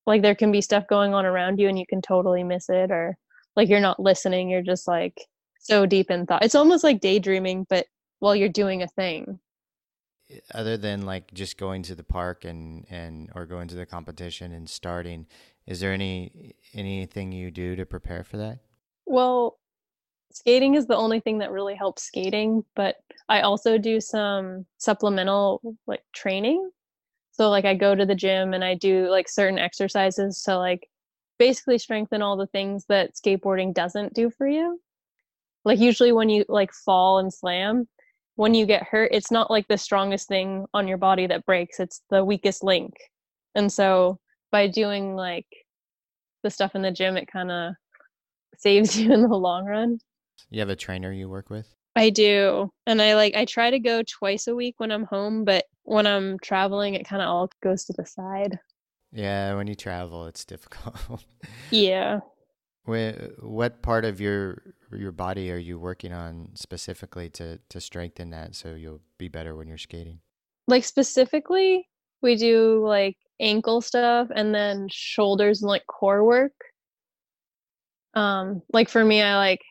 [0.05, 2.91] like there can be stuff going on around you and you can totally miss it
[2.91, 3.17] or
[3.55, 5.27] like you're not listening you're just like
[5.59, 6.43] so deep in thought.
[6.43, 7.85] It's almost like daydreaming but
[8.19, 9.39] while you're doing a thing
[10.53, 14.51] other than like just going to the park and and or going to the competition
[14.51, 15.25] and starting
[15.65, 18.59] is there any anything you do to prepare for that
[19.05, 19.59] well
[20.31, 25.61] skating is the only thing that really helps skating, but I also do some supplemental
[25.87, 26.69] like training.
[27.31, 30.89] So like I go to the gym and I do like certain exercises to like
[31.37, 34.79] basically strengthen all the things that skateboarding doesn't do for you.
[35.65, 37.87] Like usually when you like fall and slam,
[38.39, 41.77] when you get hurt, it's not like the strongest thing on your body that breaks,
[41.77, 42.93] it's the weakest link.
[43.53, 44.17] And so
[44.49, 45.45] by doing like
[46.41, 47.73] the stuff in the gym, it kind of
[48.57, 49.99] saves you in the long run.
[50.49, 51.67] You have a trainer you work with?
[51.97, 52.71] I do.
[52.87, 56.07] And I like I try to go twice a week when I'm home, but when
[56.07, 58.57] I'm traveling it kind of all goes to the side.
[59.11, 61.25] Yeah, when you travel it's difficult.
[61.71, 62.21] yeah.
[62.89, 68.55] What part of your your body are you working on specifically to to strengthen that
[68.55, 70.19] so you'll be better when you're skating?
[70.67, 71.87] Like specifically,
[72.21, 76.53] we do like ankle stuff and then shoulders and like core work.
[78.15, 79.61] Um like for me I like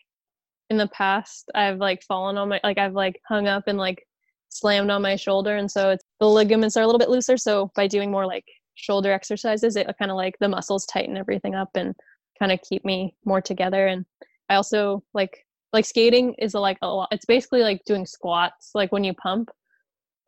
[0.70, 4.04] in the past I've like fallen on my like I've like hung up and like
[4.50, 7.70] slammed on my shoulder and so it's the ligaments are a little bit looser so
[7.74, 8.44] by doing more like
[8.76, 11.94] shoulder exercises it kind of like the muscles tighten everything up and
[12.38, 14.04] kind of keep me more together and
[14.48, 18.70] I also like like skating is a, like a lot it's basically like doing squats
[18.74, 19.50] like when you pump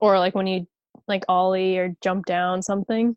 [0.01, 0.66] or like when you
[1.09, 3.16] like ollie or jump down something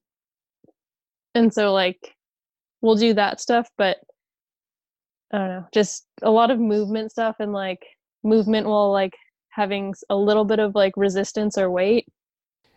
[1.36, 2.16] and so like
[2.82, 3.98] we'll do that stuff but
[5.34, 7.84] I don't know, just a lot of movement stuff and like
[8.24, 9.16] movement while like
[9.50, 12.08] having a little bit of like resistance or weight.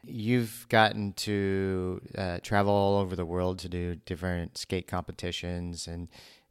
[0.06, 6.08] You've gotten to uh, travel all over the world to do different skate competitions and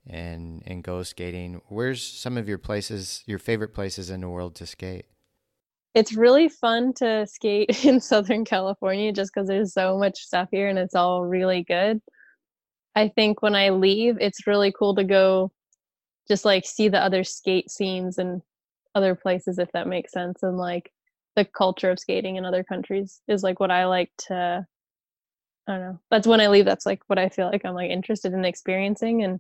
[0.07, 1.61] and and go skating.
[1.67, 5.05] Where's some of your places, your favorite places in the world to skate?
[5.93, 10.67] It's really fun to skate in Southern California just because there's so much stuff here
[10.67, 12.01] and it's all really good.
[12.95, 15.51] I think when I leave, it's really cool to go
[16.27, 18.41] just like see the other skate scenes and
[18.93, 20.91] other places if that makes sense and like
[21.35, 24.65] the culture of skating in other countries is like what I like to
[25.67, 25.99] I don't know.
[26.11, 29.23] That's when I leave that's like what I feel like I'm like interested in experiencing
[29.23, 29.39] and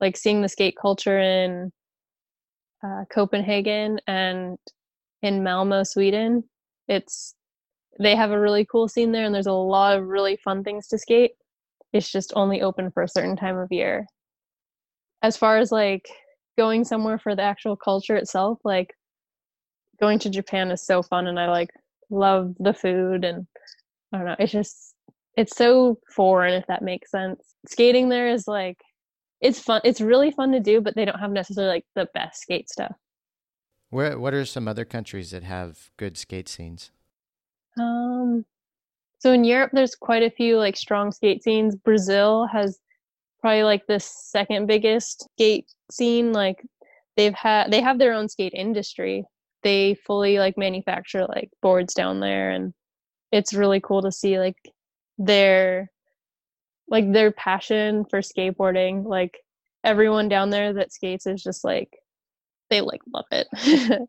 [0.00, 1.70] like seeing the skate culture in
[2.84, 4.58] uh, Copenhagen and
[5.22, 6.44] in Malmo, Sweden.
[6.88, 7.34] It's
[8.00, 10.88] they have a really cool scene there and there's a lot of really fun things
[10.88, 11.32] to skate.
[11.92, 14.06] It's just only open for a certain time of year
[15.22, 16.08] as far as like
[16.58, 18.94] going somewhere for the actual culture itself, like
[20.02, 21.70] going to Japan is so fun and I like
[22.10, 23.46] love the food and
[24.12, 24.94] I don't know, it's just
[25.36, 27.40] it's so foreign if that makes sense.
[27.68, 28.78] Skating there is like
[29.40, 32.42] it's fun it's really fun to do, but they don't have necessarily like the best
[32.42, 32.92] skate stuff.
[33.90, 36.90] Where what are some other countries that have good skate scenes?
[37.78, 38.44] Um
[39.20, 41.76] so in Europe there's quite a few like strong skate scenes.
[41.76, 42.80] Brazil has
[43.40, 46.60] probably like the second biggest skate scene like
[47.16, 49.24] they've had they have their own skate industry
[49.62, 52.74] they fully like manufacture like boards down there and
[53.30, 54.56] it's really cool to see like
[55.18, 55.90] their
[56.88, 59.38] like their passion for skateboarding like
[59.84, 61.90] everyone down there that skates is just like
[62.70, 64.08] they like love it.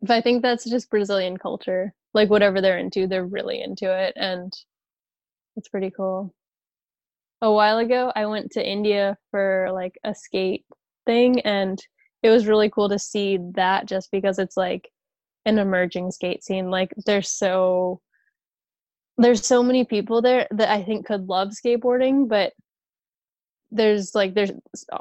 [0.00, 4.12] But i think that's just brazilian culture like whatever they're into they're really into it
[4.16, 4.52] and
[5.56, 6.32] it's pretty cool.
[7.42, 10.64] A while ago i went to india for like a skate
[11.04, 11.80] thing and
[12.28, 14.90] it was really cool to see that just because it's like
[15.46, 18.02] an emerging skate scene like there's so
[19.16, 22.52] there's so many people there that i think could love skateboarding but
[23.70, 24.52] there's like there's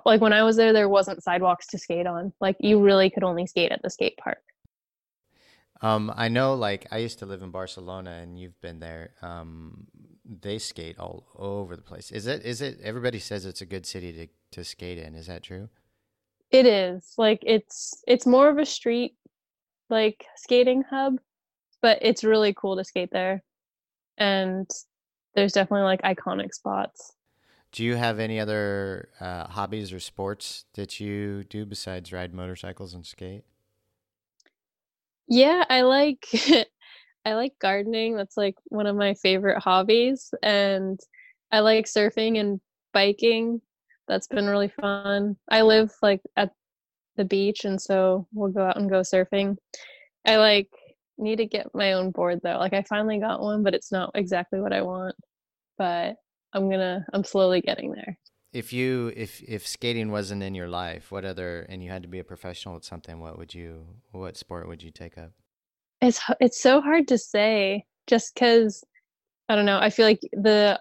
[0.06, 3.24] like when i was there there wasn't sidewalks to skate on like you really could
[3.24, 4.40] only skate at the skate park
[5.80, 9.12] um, I know, like, I used to live in Barcelona, and you've been there.
[9.22, 9.86] Um,
[10.26, 12.10] they skate all over the place.
[12.10, 12.44] Is it?
[12.44, 12.80] Is it?
[12.82, 15.14] Everybody says it's a good city to to skate in.
[15.14, 15.70] Is that true?
[16.52, 17.14] It is.
[17.18, 19.16] Like it's it's more of a street
[19.90, 21.20] like skating hub,
[21.82, 23.44] but it's really cool to skate there.
[24.18, 24.70] And
[25.36, 27.14] there's definitely like iconic spots.
[27.72, 32.94] Do you have any other uh, hobbies or sports that you do besides ride motorcycles
[32.94, 33.44] and skate?
[35.28, 36.26] Yeah, I like
[37.26, 38.16] I like gardening.
[38.16, 40.34] That's like one of my favorite hobbies.
[40.42, 41.00] And
[41.52, 42.62] I like surfing and
[42.94, 43.62] biking.
[44.08, 45.38] That's been really fun.
[45.50, 46.52] I live like at
[47.18, 49.58] the beach and so we'll go out and go surfing.
[50.26, 50.70] I like
[51.18, 52.58] need to get my own board though.
[52.58, 55.16] Like I finally got one, but it's not exactly what I want.
[55.78, 56.16] But
[56.54, 58.18] I'm gonna I'm slowly getting there.
[58.54, 62.08] If you if if skating wasn't in your life, what other and you had to
[62.08, 65.32] be a professional at something, what would you what sport would you take up?
[66.02, 68.84] It's it's so hard to say just cuz
[69.50, 69.80] I don't know.
[69.80, 70.80] I feel like the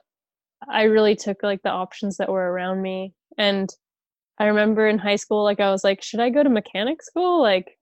[0.68, 3.68] I really took like the options that were around me and
[4.38, 7.40] I remember in high school, like I was like, should I go to mechanic school?
[7.40, 7.78] Like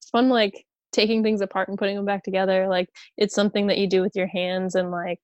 [0.00, 2.68] it's fun, like taking things apart and putting them back together.
[2.68, 5.20] Like it's something that you do with your hands and like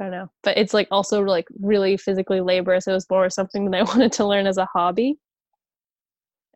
[0.00, 2.88] I don't know, but it's like also like really physically laborious.
[2.88, 5.18] It was more something that I wanted to learn as a hobby.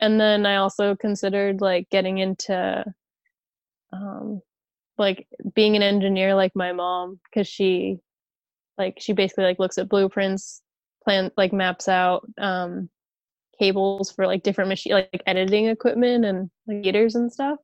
[0.00, 2.84] And then I also considered like getting into
[3.92, 4.40] um
[4.98, 7.98] like being an engineer like my mom because she
[8.78, 10.62] like she basically like looks at blueprints
[11.04, 12.88] plan like maps out um
[13.58, 17.58] cables for like different machine like editing equipment and like heaters and stuff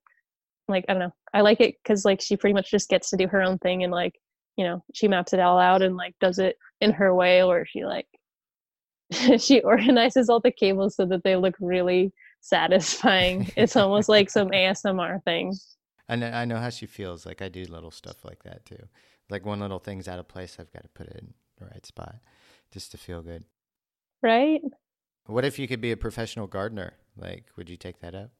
[0.69, 3.17] like i don't know i like it because like she pretty much just gets to
[3.17, 4.15] do her own thing and like
[4.57, 7.67] you know she maps it all out and like does it in her way or
[7.67, 8.07] she like
[9.39, 14.49] she organizes all the cables so that they look really satisfying it's almost like some
[14.51, 15.53] asmr thing
[16.09, 17.25] I know, I know how she feels.
[17.25, 18.89] Like I do little stuff like that too.
[19.33, 21.85] Like one little thing's out of place, I've got to put it in the right
[21.85, 22.17] spot
[22.71, 23.45] just to feel good.
[24.23, 24.61] right
[25.27, 26.95] What if you could be a professional gardener?
[27.17, 28.31] Like, would you take that up?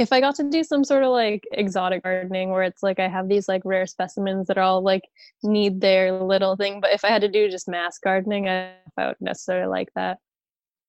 [0.00, 3.06] if I got to do some sort of like exotic gardening where it's like I
[3.06, 5.02] have these like rare specimens that are all like
[5.42, 9.08] need their little thing, but if I had to do just mass gardening, I, I
[9.08, 10.16] would necessarily like that.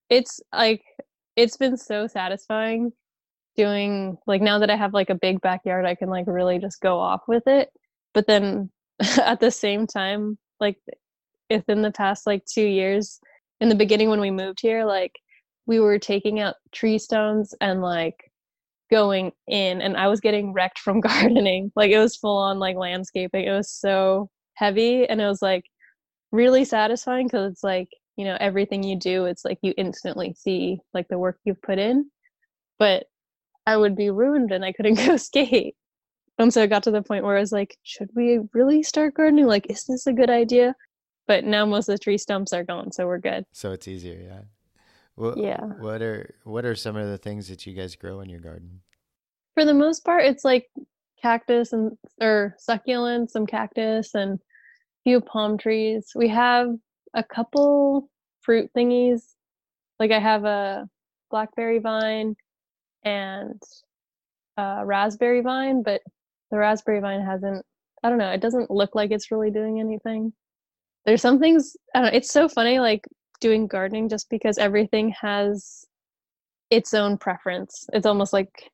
[0.10, 0.84] It's like
[1.36, 2.94] it's been so satisfying
[3.58, 6.80] doing like now that I have like a big backyard, I can like really just
[6.80, 7.70] go off with it.
[8.14, 8.72] But then
[9.26, 10.78] at the same time, like
[11.50, 13.20] within the past like two years,
[13.60, 15.14] in the beginning when we moved here, like
[15.66, 18.32] we were taking out tree stones and like
[18.90, 21.72] going in and I was getting wrecked from gardening.
[21.76, 23.46] Like it was full on like landscaping.
[23.46, 25.64] It was so heavy and it was like
[26.32, 30.80] really satisfying because it's like, you know, everything you do, it's like you instantly see
[30.94, 32.10] like the work you've put in.
[32.80, 33.06] But
[33.66, 35.76] I would be ruined and I couldn't go skate.
[36.42, 39.14] And so it got to the point where I was like, should we really start
[39.14, 39.46] gardening?
[39.46, 40.76] Like, is this a good idea?
[41.28, 43.46] But now most of the tree stumps are gone, so we're good.
[43.54, 44.42] So it's easier, yeah.
[45.16, 45.62] What, Yeah.
[45.62, 48.82] What are what are some of the things that you guys grow in your garden?
[49.54, 50.68] for the most part it's like
[51.22, 54.40] cactus and or succulents some cactus and a
[55.04, 56.68] few palm trees we have
[57.14, 58.10] a couple
[58.42, 59.34] fruit thingies
[60.00, 60.88] like i have a
[61.30, 62.36] blackberry vine
[63.04, 63.62] and
[64.58, 66.02] a raspberry vine but
[66.52, 67.66] the raspberry vine hasn't
[68.04, 70.34] i don't know it doesn't look like it's really doing anything.
[71.06, 73.08] There's some things know, it's so funny like
[73.40, 75.86] doing gardening just because everything has
[76.70, 77.88] its own preference.
[77.92, 78.70] It's almost like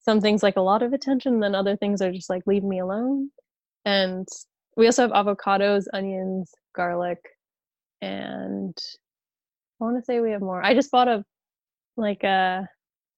[0.00, 2.80] some things like a lot of attention then other things are just like leave me
[2.80, 3.30] alone.
[3.84, 4.28] And
[4.76, 7.18] we also have avocados onions garlic
[8.00, 8.76] and
[9.80, 10.62] i want to say we have more.
[10.64, 11.24] I just bought a
[11.96, 12.68] like a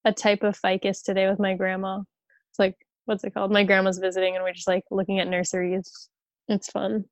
[0.05, 2.01] a type of ficus today with my grandma.
[2.51, 2.77] It's like
[3.07, 6.09] what's it called my grandma's visiting and we're just like looking at nurseries
[6.49, 7.05] it's fun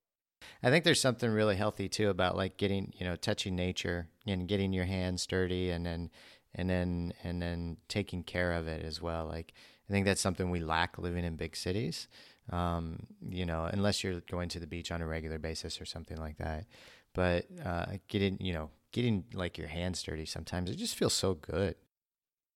[0.62, 4.48] I think there's something really healthy too about like getting, you know, touching nature and
[4.48, 6.10] getting your hands dirty and then
[6.54, 9.26] and then and then taking care of it as well.
[9.26, 9.54] Like
[9.88, 12.08] I think that's something we lack living in big cities.
[12.50, 16.16] Um, you know, unless you're going to the beach on a regular basis or something
[16.16, 16.66] like that.
[17.14, 21.34] But uh, getting, you know, getting like your hands dirty sometimes it just feels so
[21.34, 21.76] good.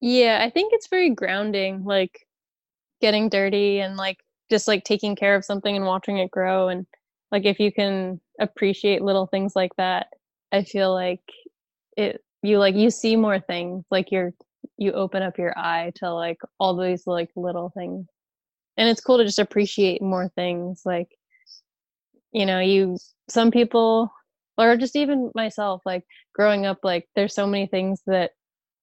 [0.01, 2.26] Yeah, I think it's very grounding, like
[3.01, 4.18] getting dirty and like
[4.51, 6.68] just like taking care of something and watching it grow.
[6.68, 6.86] And
[7.32, 10.09] like if you can appreciate little things like that,
[10.53, 11.20] I feel like
[11.97, 14.32] it, you like, you see more things, like you're,
[14.78, 18.07] you open up your eye to like all these like little things.
[18.76, 20.82] And it's cool to just appreciate more things.
[20.84, 21.09] Like,
[22.32, 24.12] you know, you, some people,
[24.59, 28.32] or just even myself, like growing up, like there's so many things that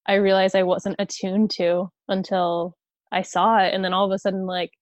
[0.06, 2.76] I realized I wasn't attuned to until
[3.14, 3.72] I saw it.
[3.72, 4.72] And then all of a sudden, like,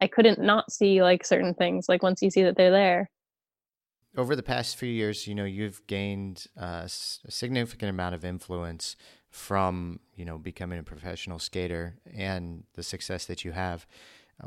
[0.00, 3.10] I couldn't not see like certain things, like once you see that they're there.
[4.16, 8.96] Over the past few years, you know, you've gained uh, a significant amount of influence
[9.28, 13.86] from, you know, becoming a professional skater and the success that you have.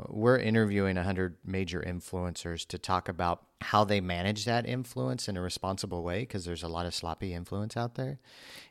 [0.08, 5.40] We're interviewing 100 major influencers to talk about how they manage that influence in a
[5.40, 8.18] responsible way because there's a lot of sloppy influence out there.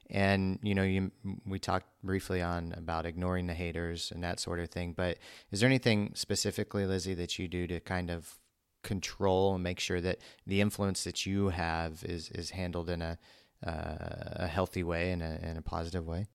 [0.09, 1.11] And you know, you
[1.45, 4.93] we talked briefly on about ignoring the haters and that sort of thing.
[4.93, 5.17] But
[5.51, 8.37] is there anything specifically, Lizzie, that you do to kind of
[8.83, 13.17] control and make sure that the influence that you have is is handled in a
[13.65, 16.27] uh, a healthy way and a, in a positive way?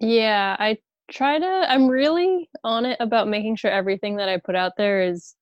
[0.00, 0.78] Yeah, I
[1.12, 5.02] try to, I'm really on it about making sure everything that I put out there
[5.02, 5.34] is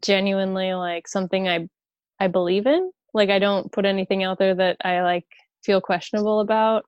[0.00, 1.68] genuinely like something I
[2.18, 2.90] I believe in.
[3.14, 5.26] Like I don't put anything out there that I like
[5.64, 6.84] feel questionable about.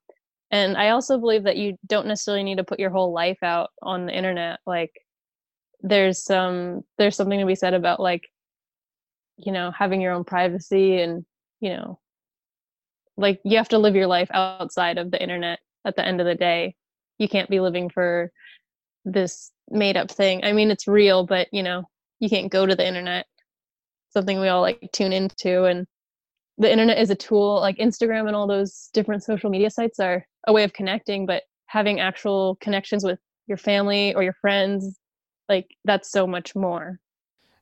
[0.50, 3.70] And I also believe that you don't necessarily need to put your whole life out
[3.82, 4.60] on the internet.
[4.66, 4.92] Like
[5.82, 8.28] there's some there's something to be said about like
[9.36, 11.24] you know having your own privacy and
[11.60, 11.98] you know
[13.16, 16.26] like you have to live your life outside of the internet at the end of
[16.26, 16.76] the day.
[17.18, 18.30] You can't be living for
[19.04, 20.44] this made up thing.
[20.44, 21.84] I mean, it's real, but you know,
[22.20, 23.26] you can't go to the internet.
[24.10, 25.86] Something we all like tune into and
[26.58, 30.24] the internet is a tool like Instagram and all those different social media sites are
[30.46, 34.98] a way of connecting, but having actual connections with your family or your friends,
[35.48, 37.00] like that's so much more.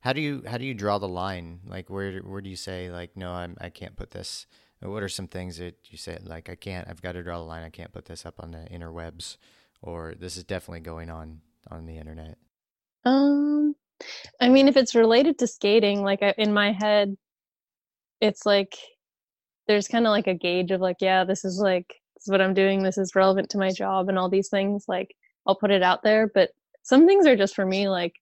[0.01, 1.61] How do you how do you draw the line?
[1.65, 4.47] Like where where do you say like no, I'm I can't put this
[4.91, 7.45] what are some things that you say like I can't I've got to draw the
[7.45, 7.63] line.
[7.63, 9.37] I can't put this up on the interwebs
[9.81, 12.39] or this is definitely going on on the internet?
[13.05, 13.75] Um
[14.41, 17.17] I mean if it's related to skating like I, in my head
[18.21, 18.77] it's like
[19.69, 22.41] there's kind of like a gauge of like yeah, this is like this is what
[22.41, 25.15] I'm doing, this is relevant to my job and all these things like
[25.47, 26.51] I'll put it out there, but
[26.83, 28.15] some things are just for me like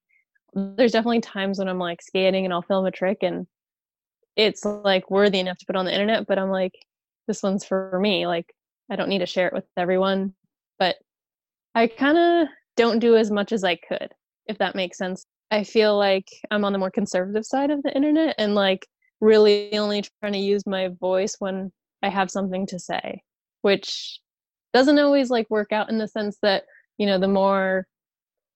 [0.52, 3.46] there's definitely times when I'm like skating and I'll film a trick and
[4.36, 6.74] it's like worthy enough to put on the internet, but I'm like,
[7.26, 8.26] this one's for me.
[8.26, 8.46] Like,
[8.90, 10.34] I don't need to share it with everyone.
[10.78, 10.96] But
[11.74, 14.12] I kind of don't do as much as I could,
[14.46, 15.24] if that makes sense.
[15.50, 18.86] I feel like I'm on the more conservative side of the internet and like
[19.20, 21.72] really only trying to use my voice when
[22.02, 23.22] I have something to say,
[23.62, 24.20] which
[24.72, 26.64] doesn't always like work out in the sense that,
[26.98, 27.86] you know, the more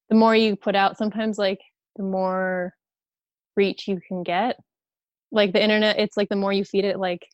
[0.08, 1.60] the more you put out, sometimes like
[1.96, 2.74] the more
[3.56, 4.56] reach you can get
[5.32, 7.26] like the internet it's like the more you feed it like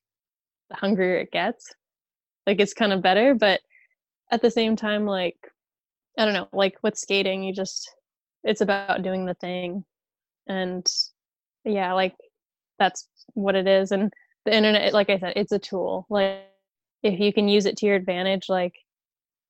[0.70, 1.72] the hungrier it gets.
[2.46, 3.60] Like it's kind of better but
[4.30, 5.36] at the same time like
[6.18, 7.92] i don't know like with skating you just
[8.44, 9.84] it's about doing the thing.
[10.48, 10.86] And
[11.64, 12.14] yeah like
[12.78, 13.92] that's what it is.
[13.92, 14.12] And
[14.46, 16.06] the internet like i said it's a tool.
[16.08, 16.40] Like
[17.02, 18.74] if you can use it to your advantage like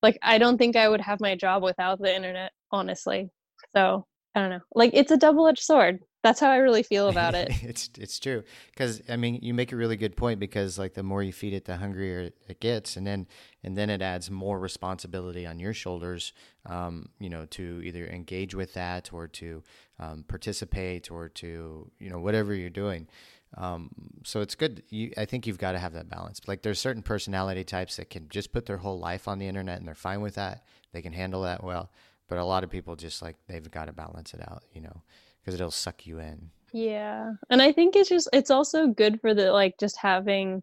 [0.02, 3.30] like i don't think i would have my job without the internet honestly.
[3.72, 4.60] So i don't know.
[4.74, 7.50] Like it's a double-edged sword that's how I really feel about it.
[7.62, 11.02] it's it's true because I mean you make a really good point because like the
[11.02, 13.26] more you feed it, the hungrier it gets, and then
[13.62, 16.32] and then it adds more responsibility on your shoulders.
[16.66, 19.62] Um, you know, to either engage with that or to
[19.98, 23.08] um, participate or to you know whatever you're doing.
[23.56, 23.90] Um,
[24.24, 24.84] so it's good.
[24.90, 26.40] You, I think you've got to have that balance.
[26.46, 29.78] Like there's certain personality types that can just put their whole life on the internet
[29.78, 30.64] and they're fine with that.
[30.92, 31.90] They can handle that well.
[32.28, 34.62] But a lot of people just like they've got to balance it out.
[34.72, 35.02] You know
[35.40, 36.50] because it'll suck you in.
[36.72, 37.32] Yeah.
[37.48, 40.62] And I think it's just it's also good for the like just having,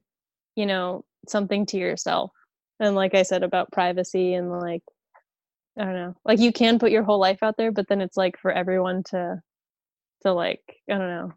[0.56, 2.32] you know, something to yourself.
[2.80, 4.84] And like I said about privacy and like
[5.78, 6.16] I don't know.
[6.26, 9.04] Like you can put your whole life out there, but then it's like for everyone
[9.10, 9.42] to
[10.24, 11.34] to like I don't know.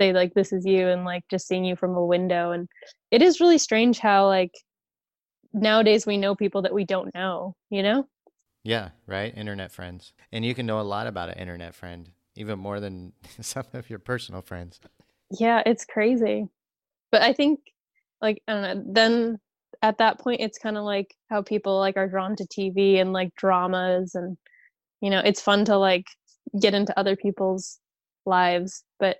[0.00, 2.68] Say like this is you and like just seeing you from a window and
[3.10, 4.52] it is really strange how like
[5.52, 8.06] nowadays we know people that we don't know, you know?
[8.62, 9.32] Yeah, right?
[9.36, 10.12] Internet friends.
[10.32, 13.90] And you can know a lot about an internet friend even more than some of
[13.90, 14.80] your personal friends.
[15.30, 16.48] Yeah, it's crazy.
[17.10, 17.60] But I think
[18.20, 19.38] like I don't know, then
[19.82, 23.12] at that point it's kind of like how people like are drawn to TV and
[23.12, 24.36] like dramas and
[25.00, 26.06] you know, it's fun to like
[26.60, 27.78] get into other people's
[28.24, 29.18] lives, but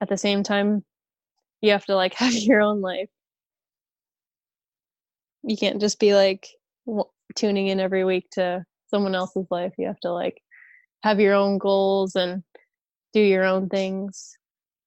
[0.00, 0.84] at the same time
[1.60, 3.08] you have to like have your own life.
[5.42, 6.48] You can't just be like
[7.34, 9.72] tuning in every week to someone else's life.
[9.78, 10.40] You have to like
[11.04, 12.42] have your own goals and
[13.12, 14.38] do your own things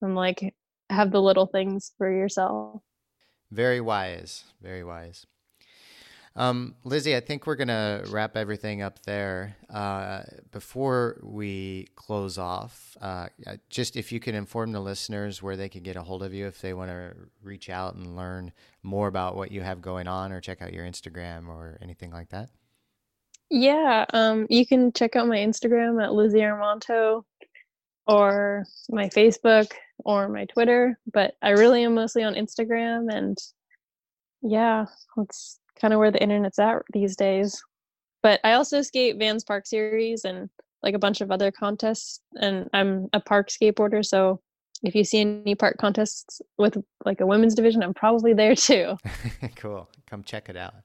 [0.02, 0.56] and like
[0.90, 2.82] have the little things for yourself.
[3.52, 4.44] Very wise.
[4.60, 5.28] Very wise.
[6.36, 9.58] Um, Lizzie, I think we're going to wrap everything up there.
[9.70, 13.28] Uh, before we close off, uh,
[13.70, 16.48] just if you can inform the listeners where they can get a hold of you
[16.48, 17.14] if they want to
[17.44, 18.52] reach out and learn
[18.82, 22.30] more about what you have going on or check out your Instagram or anything like
[22.30, 22.50] that.
[23.50, 27.24] Yeah, um, you can check out my Instagram at Lizzie Armanto
[28.06, 33.38] or my Facebook or my Twitter, but I really am mostly on Instagram and
[34.42, 34.86] yeah,
[35.16, 37.62] that's kind of where the internet's at these days.
[38.22, 40.50] But I also skate Vans Park Series and
[40.84, 44.42] like a bunch of other contests and I'm a park skateboarder, so
[44.84, 48.96] if you see any park contests with like a women's division, I'm probably there too.
[49.56, 49.90] cool.
[50.08, 50.76] Come check it out.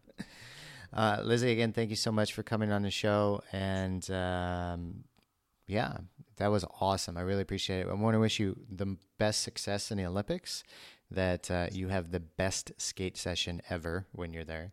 [0.92, 3.42] Uh, Lizzie, again, thank you so much for coming on the show.
[3.52, 5.04] And um,
[5.66, 5.98] yeah,
[6.36, 7.16] that was awesome.
[7.16, 7.88] I really appreciate it.
[7.88, 10.62] I want to wish you the best success in the Olympics,
[11.10, 14.72] that uh, you have the best skate session ever when you're there.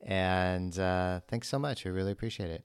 [0.00, 1.86] And uh, thanks so much.
[1.86, 2.64] I really appreciate it.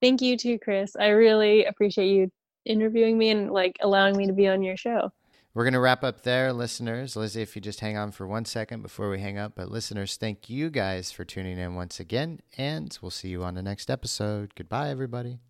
[0.00, 0.96] Thank you too, Chris.
[0.96, 2.30] I really appreciate you
[2.64, 5.12] interviewing me and like allowing me to be on your show.
[5.54, 7.14] We're going to wrap up there, listeners.
[7.14, 9.52] Lizzie, if you just hang on for one second before we hang up.
[9.54, 13.54] But listeners, thank you guys for tuning in once again, and we'll see you on
[13.54, 14.54] the next episode.
[14.54, 15.40] Goodbye, everybody.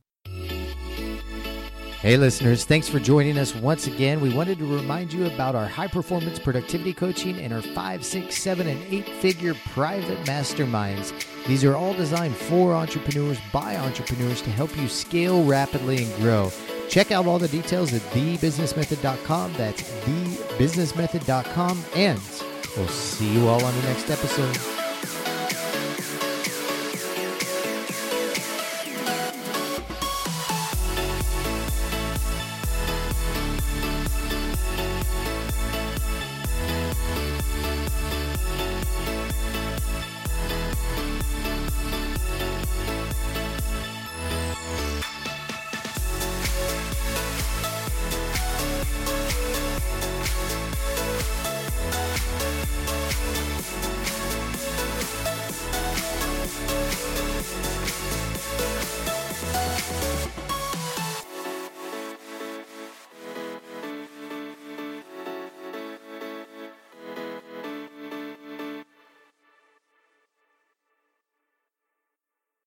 [2.01, 4.21] Hey, listeners, thanks for joining us once again.
[4.21, 8.43] We wanted to remind you about our high performance productivity coaching and our five, six,
[8.43, 11.13] seven, and eight figure private masterminds.
[11.47, 16.51] These are all designed for entrepreneurs by entrepreneurs to help you scale rapidly and grow.
[16.93, 19.55] Check out all the details at thebusinessmethod.com.
[19.55, 21.85] That's thebusinessmethod.com.
[21.95, 22.21] And
[22.77, 24.82] we'll see you all on the next episode.